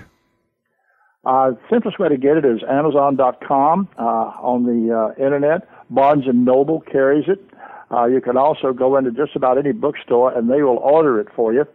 [1.25, 5.69] Uh, simplest way to get it is Amazon.com uh, on the uh, internet.
[5.91, 7.45] Barnes and Noble carries it.
[7.91, 11.29] Uh, you can also go into just about any bookstore and they will order it
[11.35, 11.67] for you.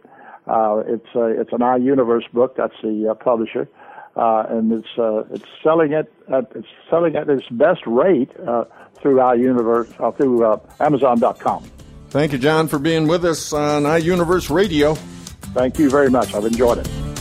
[0.46, 2.56] Uh, it's a, it's an iUniverse book.
[2.56, 3.68] That's the uh, publisher,
[4.14, 8.64] uh, and it's uh, it's selling it at it's selling at its best rate uh,
[8.94, 11.64] through iUniverse uh, through uh, Amazon.com.
[12.10, 14.94] Thank you, John, for being with us on iUniverse Radio.
[14.94, 16.32] Thank you very much.
[16.32, 17.15] I've enjoyed it.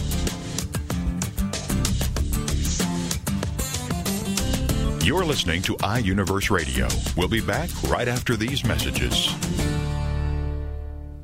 [5.06, 6.88] You're listening to iUniverse Radio.
[7.16, 9.28] We'll be back right after these messages.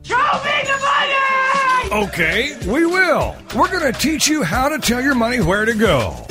[0.04, 0.78] Show me the
[1.89, 2.06] money!
[2.06, 3.36] Okay, we will.
[3.56, 6.28] We're going to teach you how to tell your money where to go.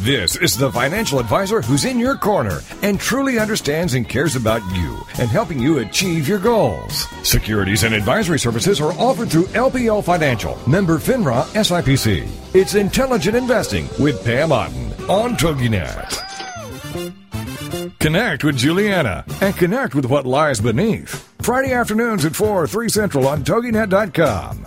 [0.00, 4.60] This is the financial advisor who's in your corner and truly understands and cares about
[4.74, 7.06] you and helping you achieve your goals.
[7.22, 12.28] Securities and advisory services are offered through LPL Financial, member FINRA SIPC.
[12.54, 16.18] It's intelligent investing with Pam Otten on TogiNet.
[18.00, 21.28] Connect with Juliana and connect with what lies beneath.
[21.42, 24.66] Friday afternoons at 4, 3 Central on TogiNet.com.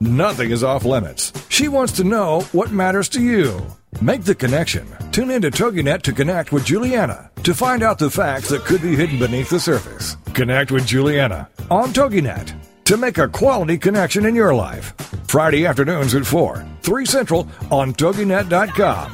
[0.00, 1.32] Nothing is off limits.
[1.48, 3.66] She wants to know what matters to you.
[4.00, 4.86] Make the connection.
[5.10, 8.80] Tune in to TogiNet to connect with Juliana to find out the facts that could
[8.80, 10.16] be hidden beneath the surface.
[10.34, 14.94] Connect with Juliana on TogiNet to make a quality connection in your life.
[15.26, 19.12] Friday afternoons at 4, 3 Central on TogiNet.com.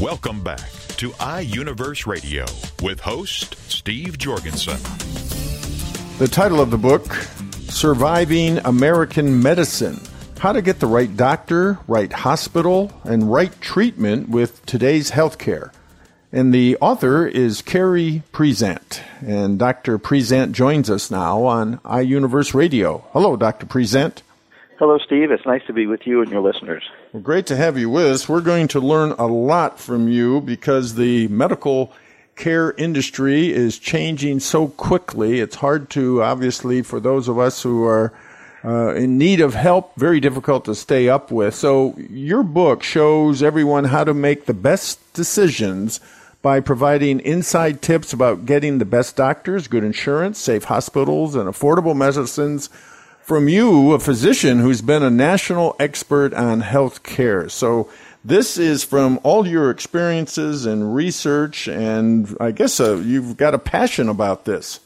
[0.00, 2.46] Welcome back to iUniverse Radio
[2.82, 5.25] with host Steve Jorgensen.
[6.18, 7.12] The title of the book,
[7.68, 10.00] Surviving American Medicine
[10.38, 15.72] How to Get the Right Doctor, Right Hospital, and Right Treatment with Today's Healthcare.
[16.32, 19.02] And the author is Cary Presant.
[19.20, 19.98] And Dr.
[19.98, 23.04] Presant joins us now on iUniverse Radio.
[23.12, 23.66] Hello, Dr.
[23.66, 24.22] Presant.
[24.78, 25.30] Hello, Steve.
[25.30, 26.84] It's nice to be with you and your listeners.
[27.12, 28.26] Well, great to have you with us.
[28.26, 31.92] We're going to learn a lot from you because the medical
[32.36, 35.40] care industry is changing so quickly.
[35.40, 38.12] It's hard to, obviously, for those of us who are
[38.64, 41.54] uh, in need of help, very difficult to stay up with.
[41.54, 46.00] So, your book shows everyone how to make the best decisions
[46.42, 51.96] by providing inside tips about getting the best doctors, good insurance, safe hospitals, and affordable
[51.96, 52.68] medicines
[53.20, 57.48] from you, a physician who's been a national expert on health care.
[57.48, 57.90] So
[58.26, 63.58] this is from all your experiences and research, and I guess uh, you've got a
[63.58, 64.80] passion about this.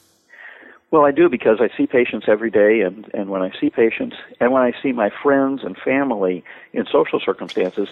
[0.91, 4.17] Well, I do because I see patients every day, and, and when I see patients,
[4.41, 7.89] and when I see my friends and family in social circumstances,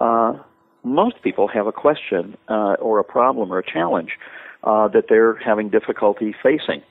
[0.00, 0.36] uh,
[0.82, 4.18] most people have a question uh, or a problem or a challenge
[4.64, 6.82] uh, that they're having difficulty facing.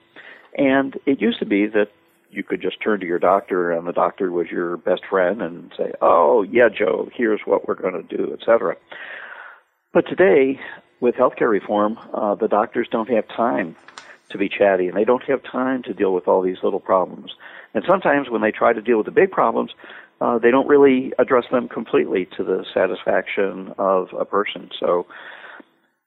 [0.57, 1.91] And it used to be that
[2.31, 5.71] you could just turn to your doctor and the doctor was your best friend and
[5.77, 8.75] say, "Oh, yeah, Joe, here's what we're going to do," etc.
[9.93, 10.59] But today,
[10.99, 13.75] with healthcare reform, uh, the doctors don't have time
[14.29, 17.31] to be chatty, and they don't have time to deal with all these little problems.
[17.73, 19.71] And sometimes, when they try to deal with the big problems,
[20.21, 24.69] uh, they don't really address them completely to the satisfaction of a person.
[24.79, 25.07] So,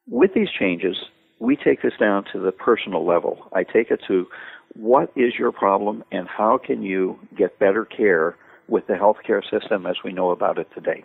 [0.08, 0.96] with these changes,
[1.38, 3.48] we take this down to the personal level.
[3.52, 4.28] I take it to
[4.74, 8.36] what is your problem and how can you get better care
[8.68, 11.04] with the healthcare system as we know about it today.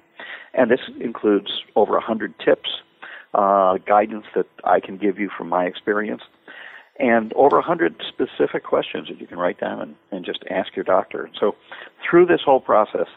[0.54, 2.70] And this includes over 100 tips,
[3.34, 6.22] uh, guidance that I can give you from my experience,
[7.00, 10.86] and over 100 specific questions that you can write down and, and just ask your
[10.86, 11.30] doctor.
[11.40, 11.56] So
[12.10, 13.08] through this whole process,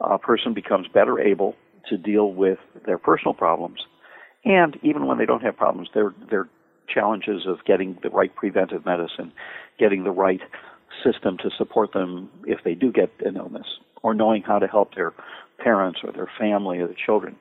[0.00, 1.54] a person becomes better able
[1.88, 3.80] to deal with their personal problems.
[4.44, 6.48] And even when they don't have problems, they're, they're
[6.92, 9.32] challenges of getting the right preventive medicine,
[9.78, 10.40] getting the right
[11.04, 13.66] system to support them if they do get an illness,
[14.02, 15.12] or knowing how to help their
[15.58, 17.36] parents or their family or their children.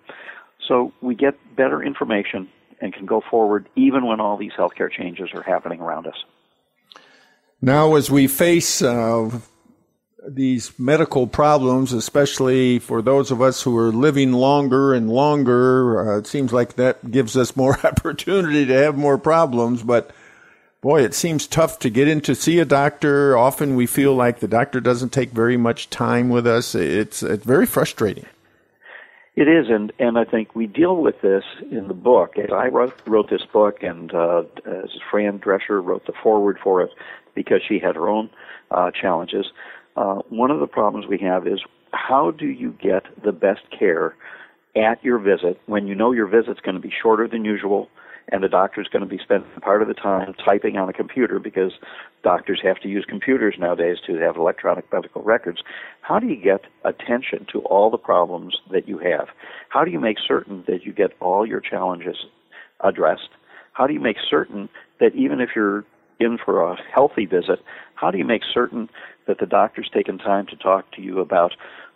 [0.68, 2.47] So we get better information
[2.80, 6.16] and can go forward even when all these healthcare changes are happening around us.
[7.62, 9.30] Now, as we face uh,
[10.28, 16.15] these medical problems, especially for those of us who are living longer and longer.
[16.15, 20.11] Uh, it seems like that gives us more opportunity to have more problems, but
[20.82, 23.38] boy, it seems tough to get in to see a doctor.
[23.38, 26.76] Often we feel like the doctor doesn't take very much time with us.
[26.76, 28.26] It's, it's very frustrating.
[29.34, 32.34] It is, and, and I think we deal with this in the book.
[32.38, 36.91] I wrote, wrote this book, and uh, as Fran Drescher wrote the foreword for it
[37.34, 38.30] because she had her own
[38.69, 39.45] uh, challenges
[39.96, 41.60] uh, one of the problems we have is
[41.92, 44.16] how do you get the best care
[44.76, 47.89] at your visit when you know your visit's going to be shorter than usual
[48.30, 51.39] and the doctor's going to be spending part of the time typing on a computer
[51.39, 51.74] because
[52.24, 55.62] doctors have to use computers nowadays to have electronic medical records.
[56.02, 59.28] How do you get attention to all the problems that you have?
[59.70, 62.26] How do you make certain that you get all your challenges
[62.80, 63.30] addressed?
[63.74, 64.70] How do you make certain
[65.00, 65.84] that even if you're
[66.20, 67.60] in for a healthy visit,
[67.96, 68.89] how do you make certain
[69.28, 71.51] that the doctor's taken time to talk to you about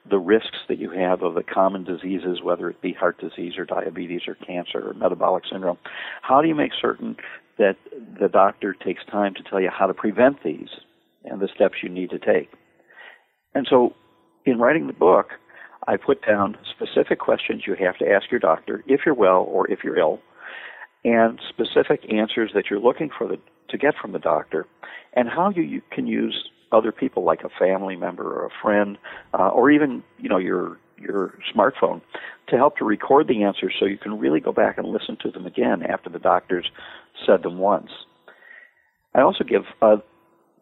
[0.10, 3.66] the risks that you have of the common diseases, whether it be heart disease or
[3.66, 5.78] diabetes or cancer or metabolic syndrome?
[6.22, 7.16] How do you make certain
[7.58, 7.78] that
[8.20, 10.70] the doctor takes time to tell you how to prevent these
[11.24, 12.50] and the steps you need to take?
[13.56, 13.94] And so,
[14.46, 15.30] in writing the book,
[15.88, 19.70] I put down specific questions you have to ask your doctor if you're well or
[19.72, 20.20] if you're ill,
[21.04, 23.38] and specific answers that you're looking for the,
[23.70, 24.66] to get from the doctor,
[25.14, 28.98] and how you, you can use other people like a family member or a friend
[29.34, 32.02] uh, or even you know your your smartphone
[32.48, 35.32] to help to record the answers so you can really go back and listen to
[35.32, 36.70] them again after the doctors
[37.26, 37.90] said them once.
[39.14, 39.98] I also give uh,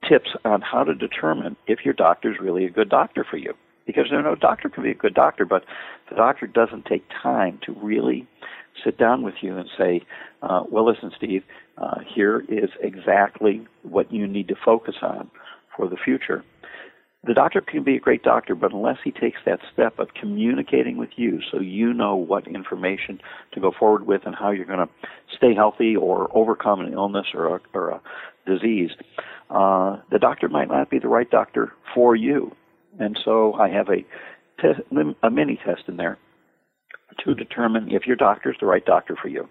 [0.08, 3.54] tips on how to determine if your doctor is really a good doctor for you.
[3.86, 5.66] Because you know, a doctor can be a good doctor, but
[6.10, 8.26] the doctor doesn't take time to really
[8.84, 10.02] sit down with you and say,
[10.42, 11.44] uh, "Well, listen, Steve,
[11.78, 15.30] uh, here is exactly what you need to focus on
[15.76, 16.44] for the future.
[17.26, 20.98] The doctor can be a great doctor, but unless he takes that step of communicating
[20.98, 23.22] with you so you know what information
[23.54, 24.90] to go forward with and how you're going to
[25.38, 28.02] stay healthy or overcome an illness or a, or a
[28.46, 28.90] disease,
[29.50, 32.52] uh, the doctor might not be the right doctor for you.
[33.00, 34.06] And so I have a,
[35.26, 36.18] a mini test in there
[37.24, 39.48] to determine if your doctor is the right doctor for you.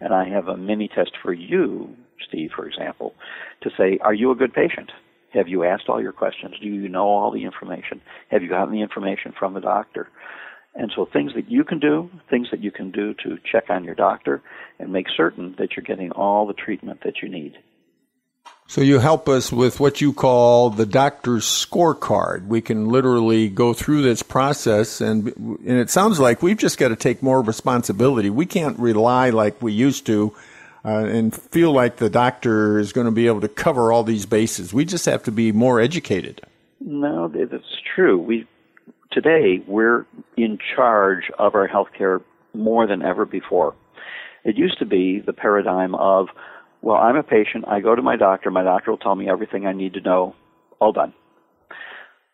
[0.00, 1.94] And I have a mini test for you,
[2.28, 3.14] Steve, for example,
[3.62, 4.90] to say, are you a good patient?
[5.34, 6.54] Have you asked all your questions?
[6.60, 8.00] Do you know all the information?
[8.30, 10.08] Have you gotten the information from the doctor?
[10.74, 13.84] And so things that you can do, things that you can do to check on
[13.84, 14.42] your doctor
[14.78, 17.58] and make certain that you're getting all the treatment that you need.
[18.68, 22.46] So you help us with what you call the doctor's scorecard.
[22.46, 26.88] We can literally go through this process and and it sounds like we've just got
[26.88, 28.28] to take more responsibility.
[28.28, 30.34] We can't rely like we used to
[30.84, 34.26] uh, and feel like the doctor is going to be able to cover all these
[34.26, 34.72] bases.
[34.72, 36.40] We just have to be more educated.
[36.80, 37.64] No, that's
[37.94, 38.18] true.
[38.18, 38.46] We
[39.10, 40.06] today we're
[40.36, 42.22] in charge of our healthcare
[42.54, 43.74] more than ever before.
[44.44, 46.28] It used to be the paradigm of,
[46.82, 49.66] well, I'm a patient, I go to my doctor, my doctor will tell me everything
[49.66, 50.34] I need to know,
[50.80, 51.12] all done.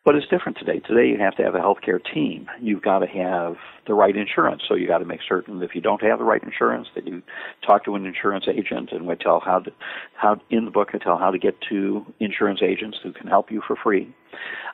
[0.04, 0.80] But it's different today.
[0.80, 2.46] Today you have to have a healthcare team.
[2.60, 4.62] You've got to have the right insurance.
[4.68, 7.06] So you got to make certain that if you don't have the right insurance, that
[7.06, 7.22] you
[7.66, 9.72] talk to an insurance agent and we tell how to,
[10.14, 13.50] how in the book I tell how to get to insurance agents who can help
[13.50, 14.14] you for free.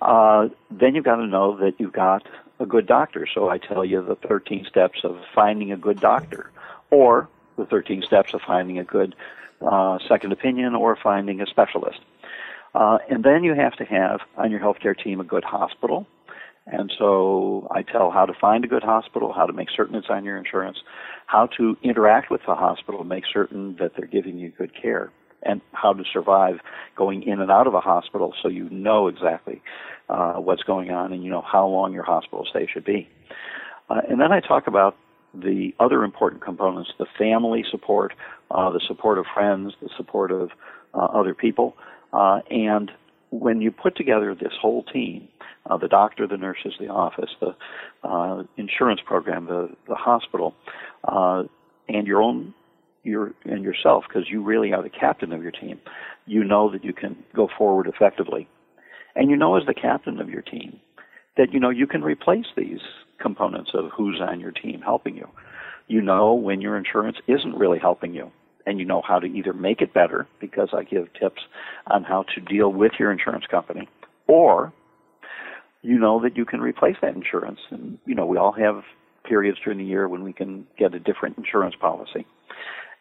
[0.03, 2.27] Uh, then you've got to know that you've got
[2.59, 3.25] a good doctor.
[3.33, 6.51] So I tell you the 13 steps of finding a good doctor
[6.91, 9.15] or the 13 steps of finding a good
[9.61, 12.01] uh, second opinion or finding a specialist.
[12.75, 16.07] Uh, and then you have to have on your healthcare team a good hospital.
[16.67, 20.09] And so I tell how to find a good hospital, how to make certain it's
[20.09, 20.79] on your insurance,
[21.27, 25.11] how to interact with the hospital, make certain that they're giving you good care,
[25.43, 26.61] and how to survive
[26.97, 29.63] going in and out of a hospital so you know exactly
[30.09, 33.09] uh, what's going on and you know how long your hospital stay should be.
[33.89, 34.97] Uh, and then I talk about
[35.35, 38.13] the other important components the family support,
[38.51, 40.51] uh, the support of friends, the support of
[40.95, 41.77] uh, other people.
[42.13, 42.91] Uh, and
[43.31, 45.29] when you put together this whole team,
[45.69, 47.55] uh, the doctor, the nurses, the office, the
[48.03, 50.55] uh, insurance program, the, the hospital,
[51.05, 51.45] uh,
[51.89, 52.55] and your own
[53.03, 55.81] your and yourself, because you really are the captain of your team,
[56.27, 58.47] you know that you can go forward effectively,
[59.15, 60.79] and you know as the captain of your team
[61.37, 62.81] that you know you can replace these
[63.21, 65.29] components of who's on your team helping you.
[65.89, 68.31] You know when your insurance isn't really helping you
[68.67, 71.43] and you know how to either make it better because I give tips
[71.87, 73.89] on how to deal with your insurance company,
[74.27, 74.73] or
[75.83, 77.61] you know that you can replace that insurance.
[77.71, 78.83] And you know we all have
[79.25, 82.27] periods during the year when we can get a different insurance policy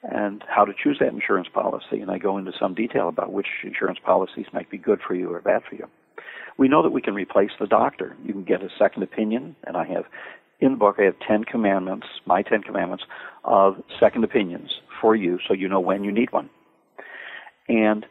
[0.03, 1.99] and how to choose that insurance policy.
[1.99, 5.33] And I go into some detail about which insurance policies might be good for you
[5.33, 5.87] or bad for you.
[6.57, 8.15] We know that we can replace the doctor.
[8.23, 10.05] You can get a second opinion, and I have
[10.59, 13.05] in the book I have 10 commandments, my 10 commandments
[13.43, 14.69] of second opinions
[14.99, 16.49] for you so you know when you need one.
[17.67, 18.05] And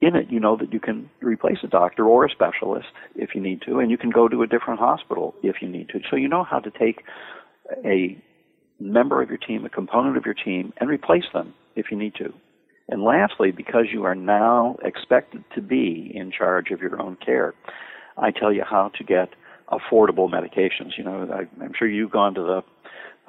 [0.00, 3.40] in it, you know that you can replace a doctor or a specialist if you
[3.40, 6.00] need to, and you can go to a different hospital if you need to.
[6.10, 7.02] So you know how to take
[7.84, 8.18] a
[8.80, 12.14] member of your team, a component of your team, and replace them if you need
[12.16, 12.32] to.
[12.88, 17.54] And lastly, because you are now expected to be in charge of your own care,
[18.18, 19.30] I tell you how to get
[19.70, 20.98] affordable medications.
[20.98, 22.62] You know, I, I'm sure you've gone to the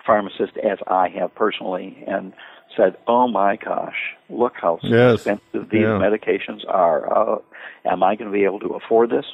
[0.06, 2.34] pharmacist, as I have personally, and
[2.76, 5.16] said, "Oh my gosh, look how yes.
[5.16, 6.00] expensive these yeah.
[6.00, 7.36] medications are.
[7.36, 7.40] Uh,
[7.86, 9.26] am I going to be able to afford this?"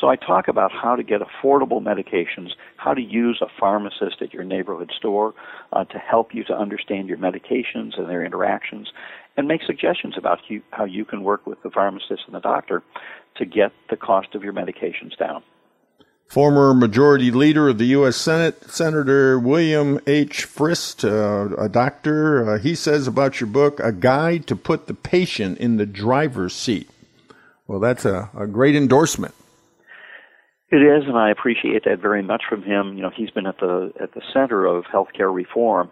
[0.00, 4.32] So I talk about how to get affordable medications, how to use a pharmacist at
[4.32, 5.34] your neighborhood store
[5.72, 8.92] uh, to help you to understand your medications and their interactions,
[9.36, 12.82] and make suggestions about you, how you can work with the pharmacist and the doctor
[13.36, 15.42] to get the cost of your medications down.
[16.28, 18.16] Former Majority Leader of the U.S.
[18.16, 20.46] Senate, Senator William H.
[20.46, 24.94] Frist, uh, a doctor, uh, he says about your book, A Guide to Put the
[24.94, 26.90] Patient in the Driver's Seat.
[27.66, 29.34] Well, that's a, a great endorsement.
[30.70, 32.94] It is, and I appreciate that very much from him.
[32.94, 35.88] You know, he's been at the at the center of healthcare reform,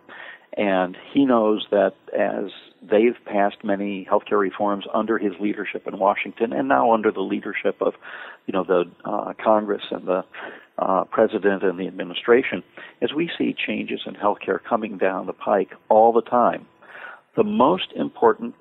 [0.57, 2.51] and he knows that as
[2.83, 7.77] they've passed many healthcare reforms under his leadership in Washington, and now under the leadership
[7.81, 7.95] of,
[8.47, 10.25] you know, the uh, Congress and the
[10.79, 12.63] uh, president and the administration,
[13.03, 16.67] as we see changes in healthcare coming down the pike all the time,
[17.37, 18.55] the most important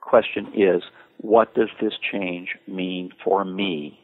[0.00, 0.82] question is,
[1.18, 3.98] what does this change mean for me?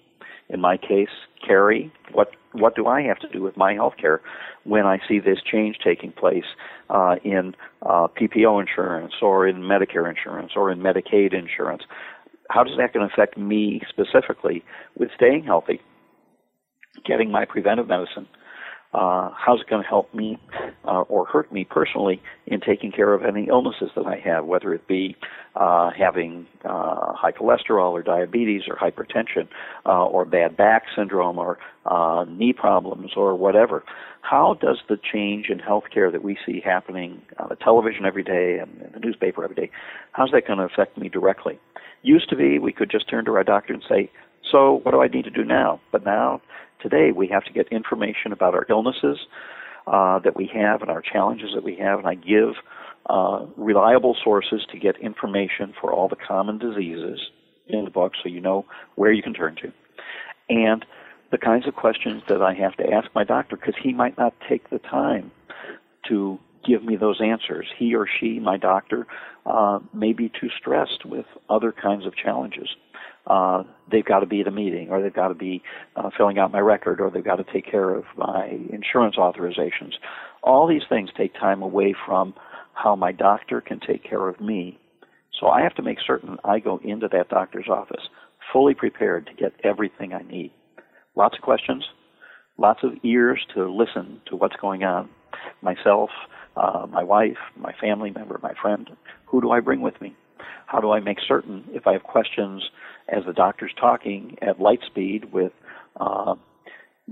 [0.52, 1.08] In my case,
[1.46, 4.20] Cary, what what do I have to do with my health care
[4.64, 6.44] when I see this change taking place
[6.88, 11.82] uh, in uh, PPO insurance or in Medicare insurance or in Medicaid insurance?
[12.50, 14.64] How does that going to affect me specifically
[14.98, 15.80] with staying healthy,
[17.06, 18.26] getting my preventive medicine,
[18.92, 20.36] uh, how's it going to help me
[20.84, 24.74] uh, or hurt me personally in taking care of any illnesses that I have, whether
[24.74, 25.16] it be
[25.54, 29.46] uh, having uh, high cholesterol or diabetes or hypertension
[29.86, 33.84] uh, or bad back syndrome or uh, knee problems or whatever.
[34.22, 38.58] How does the change in healthcare that we see happening on the television every day
[38.58, 39.70] and in the newspaper every day,
[40.12, 41.60] how's that going to affect me directly?
[42.02, 44.10] Used to be we could just turn to our doctor and say,
[44.50, 46.40] "So, what do I need to do now?" But now,
[46.82, 49.18] today, we have to get information about our illnesses
[49.86, 52.54] uh, that we have and our challenges that we have, and I give
[53.08, 57.20] uh, reliable sources to get information for all the common diseases
[57.66, 58.66] in the book, so you know
[58.96, 59.72] where you can turn to,
[60.48, 60.84] and
[61.30, 64.34] the kinds of questions that I have to ask my doctor because he might not
[64.48, 65.30] take the time
[66.08, 67.66] to give me those answers.
[67.78, 69.06] He or she, my doctor,
[69.46, 72.68] uh, may be too stressed with other kinds of challenges.
[73.26, 75.62] Uh, they've got to be at a meeting, or they've got to be
[75.96, 79.94] uh, filling out my record, or they've got to take care of my insurance authorizations.
[80.42, 82.34] All these things take time away from
[82.74, 84.78] how my doctor can take care of me.
[85.38, 88.08] So I have to make certain I go into that doctor's office
[88.52, 90.52] fully prepared to get everything I need.
[91.16, 91.84] Lots of questions,
[92.58, 95.08] lots of ears to listen to what's going on.
[95.62, 96.10] Myself,
[96.56, 98.90] uh, my wife, my family member, my friend.
[99.26, 100.16] Who do I bring with me?
[100.66, 102.62] How do I make certain if I have questions
[103.10, 105.52] as the doctor's talking at light speed with
[105.98, 106.34] uh,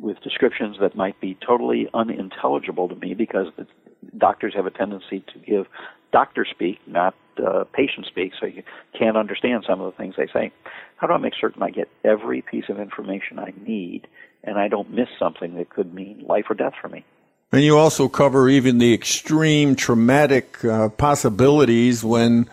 [0.01, 3.49] with descriptions that might be totally unintelligible to me because
[4.17, 5.67] doctors have a tendency to give
[6.13, 8.63] doctor speak, not uh, patient speak, so you
[8.99, 10.53] can't understand some of the things they say.
[10.97, 14.07] How do I make certain I get every piece of information I need
[14.45, 17.05] and I don't miss something that could mean life or death for me?
[17.53, 22.49] And you also cover even the extreme traumatic uh, possibilities when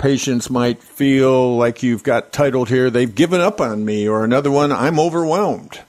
[0.00, 4.50] patients might feel like you've got titled here, they've given up on me, or another
[4.50, 5.80] one, I'm overwhelmed.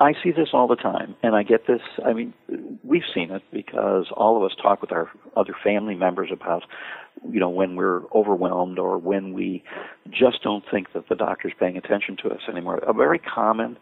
[0.00, 1.80] I see this all the time, and I get this.
[2.04, 2.32] I mean,
[2.84, 6.62] we've seen it because all of us talk with our other family members about,
[7.28, 9.64] you know, when we're overwhelmed or when we
[10.10, 12.78] just don't think that the doctor's paying attention to us anymore.
[12.78, 13.76] A very common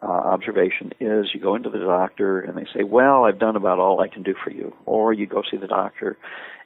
[0.00, 3.78] uh, observation is you go into the doctor and they say, Well, I've done about
[3.78, 4.74] all I can do for you.
[4.86, 6.16] Or you go see the doctor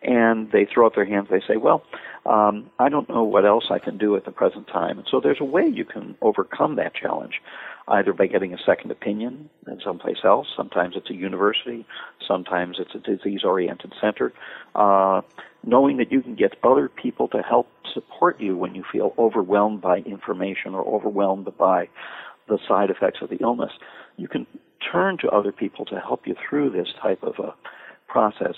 [0.02, 1.28] and they throw up their hands.
[1.30, 1.82] They say, Well,
[2.26, 4.98] um, I don't know what else I can do at the present time.
[4.98, 7.40] And so there's a way you can overcome that challenge,
[7.88, 10.48] either by getting a second opinion in someplace else.
[10.54, 11.86] Sometimes it's a university,
[12.28, 14.32] sometimes it's a disease oriented center.
[14.74, 15.22] Uh,
[15.64, 19.80] knowing that you can get other people to help support you when you feel overwhelmed
[19.80, 21.88] by information or overwhelmed by
[22.48, 23.72] the side effects of the illness,
[24.16, 24.46] you can
[24.90, 27.54] turn to other people to help you through this type of a
[28.08, 28.56] process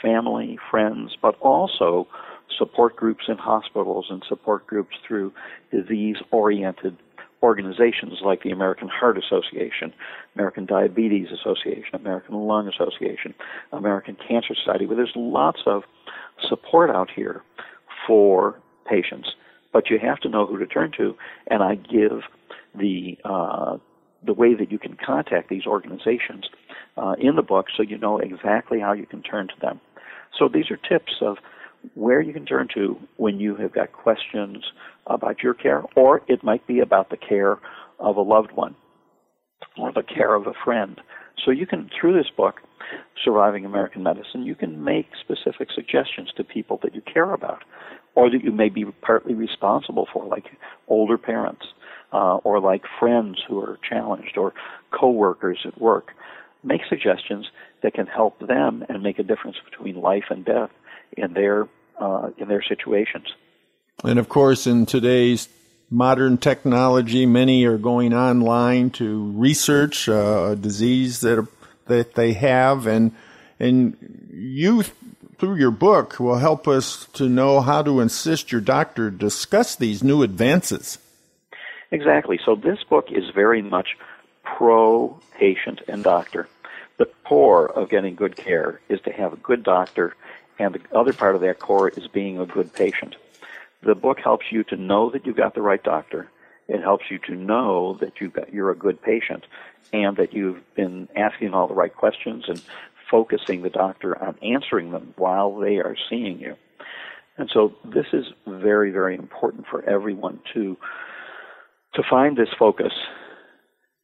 [0.00, 2.06] family, friends, but also
[2.56, 5.32] support groups in hospitals and support groups through
[5.70, 6.96] disease oriented
[7.42, 9.92] organizations like the American Heart Association,
[10.34, 13.34] American Diabetes Association, American Lung Association,
[13.72, 15.82] American Cancer Society, where there's lots of
[16.48, 17.42] support out here
[18.06, 19.34] for patients.
[19.72, 21.16] But you have to know who to turn to,
[21.48, 22.22] and I give
[22.74, 23.76] the uh,
[24.26, 26.48] the way that you can contact these organizations
[26.96, 29.80] uh, in the book, so you know exactly how you can turn to them.
[30.36, 31.36] So these are tips of
[31.94, 34.64] where you can turn to when you have got questions
[35.06, 37.58] about your care, or it might be about the care
[38.00, 38.74] of a loved one
[39.76, 41.00] or the care of a friend.
[41.44, 42.56] So you can, through this book,
[43.24, 47.62] Surviving American Medicine, you can make specific suggestions to people that you care about
[48.14, 50.46] or that you may be partly responsible for, like
[50.88, 51.66] older parents
[52.12, 54.54] uh, or like friends who are challenged or
[54.90, 56.12] coworkers at work.
[56.62, 57.46] Make suggestions
[57.82, 60.70] that can help them and make a difference between life and death
[61.16, 63.26] in their uh, in their situations.
[64.04, 65.48] And of course, in today's
[65.90, 71.46] modern technology, many are going online to research uh, a disease that
[71.86, 73.12] that they have, and
[73.58, 73.96] and
[74.32, 74.84] you
[75.38, 80.02] through your book will help us to know how to assist your doctor discuss these
[80.02, 80.98] new advances.
[81.90, 82.38] Exactly.
[82.44, 83.96] So this book is very much
[84.42, 86.48] pro patient and doctor.
[86.98, 90.14] The core of getting good care is to have a good doctor,
[90.58, 93.16] and the other part of that core is being a good patient.
[93.82, 96.28] The book helps you to know that you've got the right doctor.
[96.66, 99.46] It helps you to know that you've you're a good patient
[99.92, 102.60] and that you've been asking all the right questions and
[103.10, 106.56] focusing the doctor on answering them while they are seeing you.
[107.38, 110.76] And so this is very, very important for everyone to
[111.94, 112.92] to find this focus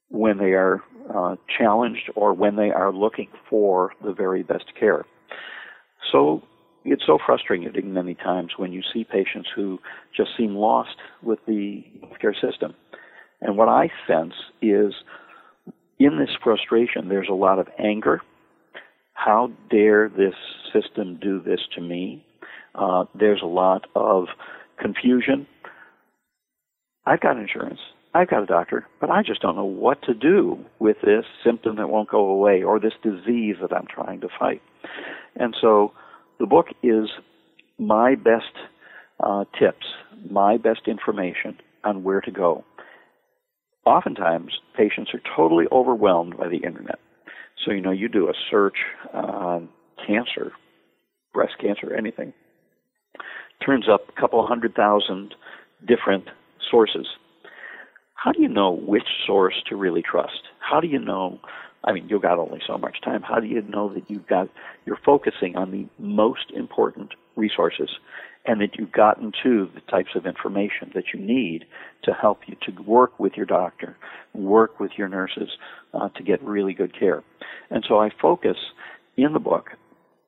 [0.09, 0.81] when they are
[1.15, 5.05] uh, challenged or when they are looking for the very best care.
[6.13, 6.43] So
[6.85, 9.79] it's so frustrating many times when you see patients who
[10.17, 11.83] just seem lost with the
[12.21, 12.75] care system.
[13.41, 14.95] And what I sense is
[15.99, 18.21] in this frustration, there's a lot of anger.
[19.15, 20.35] How dare this
[20.73, 22.25] system do this to me?
[22.75, 24.27] Uh, there's a lot of
[24.79, 25.47] confusion
[27.07, 27.81] I've got insurance.
[28.15, 31.77] I've got a doctor, but I just don't know what to do with this symptom
[31.77, 34.63] that won't go away or this disease that I'm trying to fight.
[35.35, 35.93] And so
[36.39, 37.09] the book is
[37.79, 38.53] my best
[39.21, 39.87] uh, tips
[40.31, 42.65] my best information on where to go.
[43.85, 46.99] Oftentimes, patients are totally overwhelmed by the internet.
[47.65, 48.77] So, you know, you do a search
[49.13, 49.69] on
[50.07, 50.53] cancer,
[51.33, 52.33] breast cancer, anything,
[53.65, 55.35] turns up a couple hundred thousand
[55.87, 56.25] different
[56.71, 57.07] sources.
[58.15, 60.49] How do you know which source to really trust?
[60.59, 61.41] How do you know?
[61.85, 63.23] I mean, you've got only so much time.
[63.23, 64.49] How do you know that you've got
[64.87, 67.91] you're focusing on the most important resources
[68.47, 71.65] and that you've gotten to the types of information that you need
[72.03, 73.97] to help you to work with your doctor,
[74.35, 75.51] work with your nurses
[75.95, 77.23] uh, to get really good care.
[77.71, 78.57] And so I focus
[79.17, 79.71] in the book,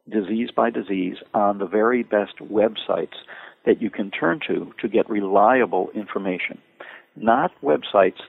[0.09, 3.17] disease by disease, on the very best websites
[3.67, 6.59] that you can turn to to get reliable information.
[7.17, 8.21] Not websites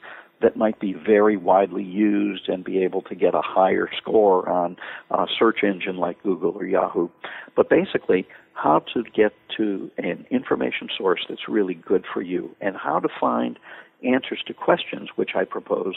[0.42, 4.78] that might be very widely used and be able to get a higher score on
[5.10, 7.10] a search engine like Google or Yahoo,
[7.56, 12.76] but basically how to get to an information source that's really good for you and
[12.76, 13.58] how to find
[14.04, 15.96] answers to questions which I propose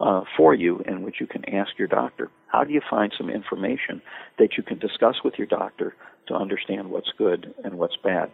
[0.00, 2.30] uh, for you and which you can ask your doctor.
[2.48, 4.02] How do you find some information
[4.38, 5.94] that you can discuss with your doctor
[6.28, 8.30] to understand what's good and what's bad?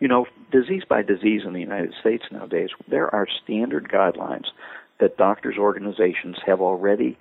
[0.00, 4.46] You know, disease by disease in the United States nowadays, there are standard guidelines
[5.00, 7.18] that doctors' organizations have already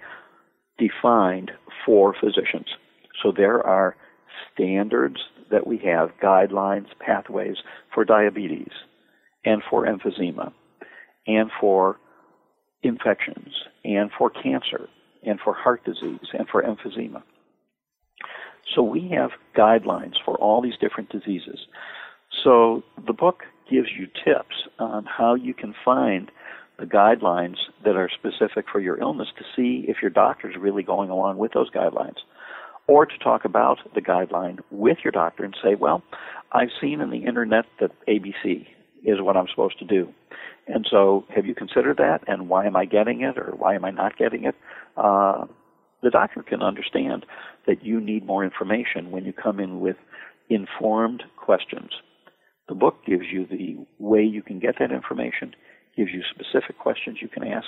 [0.77, 1.51] defined
[1.85, 2.67] for physicians.
[3.23, 3.95] So there are
[4.53, 5.17] standards
[5.51, 7.57] that we have, guidelines, pathways
[7.93, 8.71] for diabetes
[9.45, 10.51] and for emphysema
[11.27, 11.97] and for
[12.83, 14.89] infections and for cancer
[15.23, 17.21] and for heart disease and for emphysema.
[18.73, 21.59] So we have guidelines for all these different diseases.
[22.43, 26.31] So the book gives you tips on how you can find
[26.77, 30.83] the guidelines that are specific for your illness to see if your doctor is really
[30.83, 32.17] going along with those guidelines.
[32.87, 36.03] Or to talk about the guideline with your doctor and say, well,
[36.51, 38.67] I've seen in the internet that ABC
[39.03, 40.13] is what I'm supposed to do.
[40.67, 42.21] And so, have you considered that?
[42.27, 44.55] And why am I getting it, or why am I not getting it?
[44.97, 45.45] Uh,
[46.01, 47.25] the doctor can understand
[47.67, 49.97] that you need more information when you come in with
[50.49, 51.91] informed questions.
[52.67, 55.55] The book gives you the way you can get that information,
[55.95, 57.67] gives you specific questions you can ask,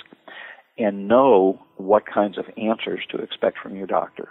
[0.76, 4.28] and know what kinds of answers to expect from your doctor.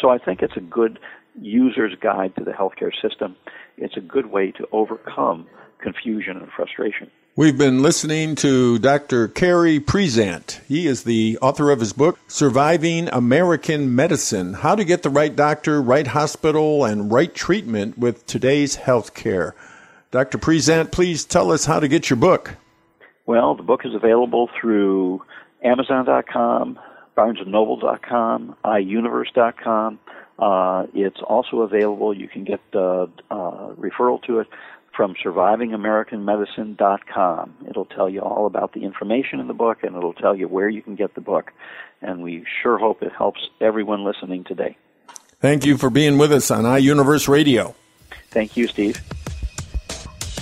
[0.00, 0.98] So I think it's a good
[1.40, 3.36] user's guide to the healthcare system.
[3.76, 5.46] It's a good way to overcome
[5.80, 7.10] confusion and frustration.
[7.36, 9.28] We've been listening to Dr.
[9.28, 10.60] Cary Presant.
[10.68, 15.34] He is the author of his book, Surviving American Medicine How to Get the Right
[15.34, 19.52] Doctor, Right Hospital, and Right Treatment with Today's Healthcare.
[20.10, 20.38] Dr.
[20.38, 22.56] Presant, please tell us how to get your book.
[23.26, 25.22] Well, the book is available through
[25.62, 26.80] Amazon.com,
[27.16, 30.00] BarnesandNoble.com, iUniverse.com.
[30.38, 32.12] Uh, it's also available.
[32.12, 34.48] You can get uh, uh, referral to it
[34.96, 37.54] from SurvivingAmericanMedicine.com.
[37.68, 40.68] It'll tell you all about the information in the book, and it'll tell you where
[40.68, 41.52] you can get the book.
[42.02, 44.76] And we sure hope it helps everyone listening today.
[45.38, 47.76] Thank you for being with us on iUniverse Radio.
[48.30, 49.00] Thank you, Steve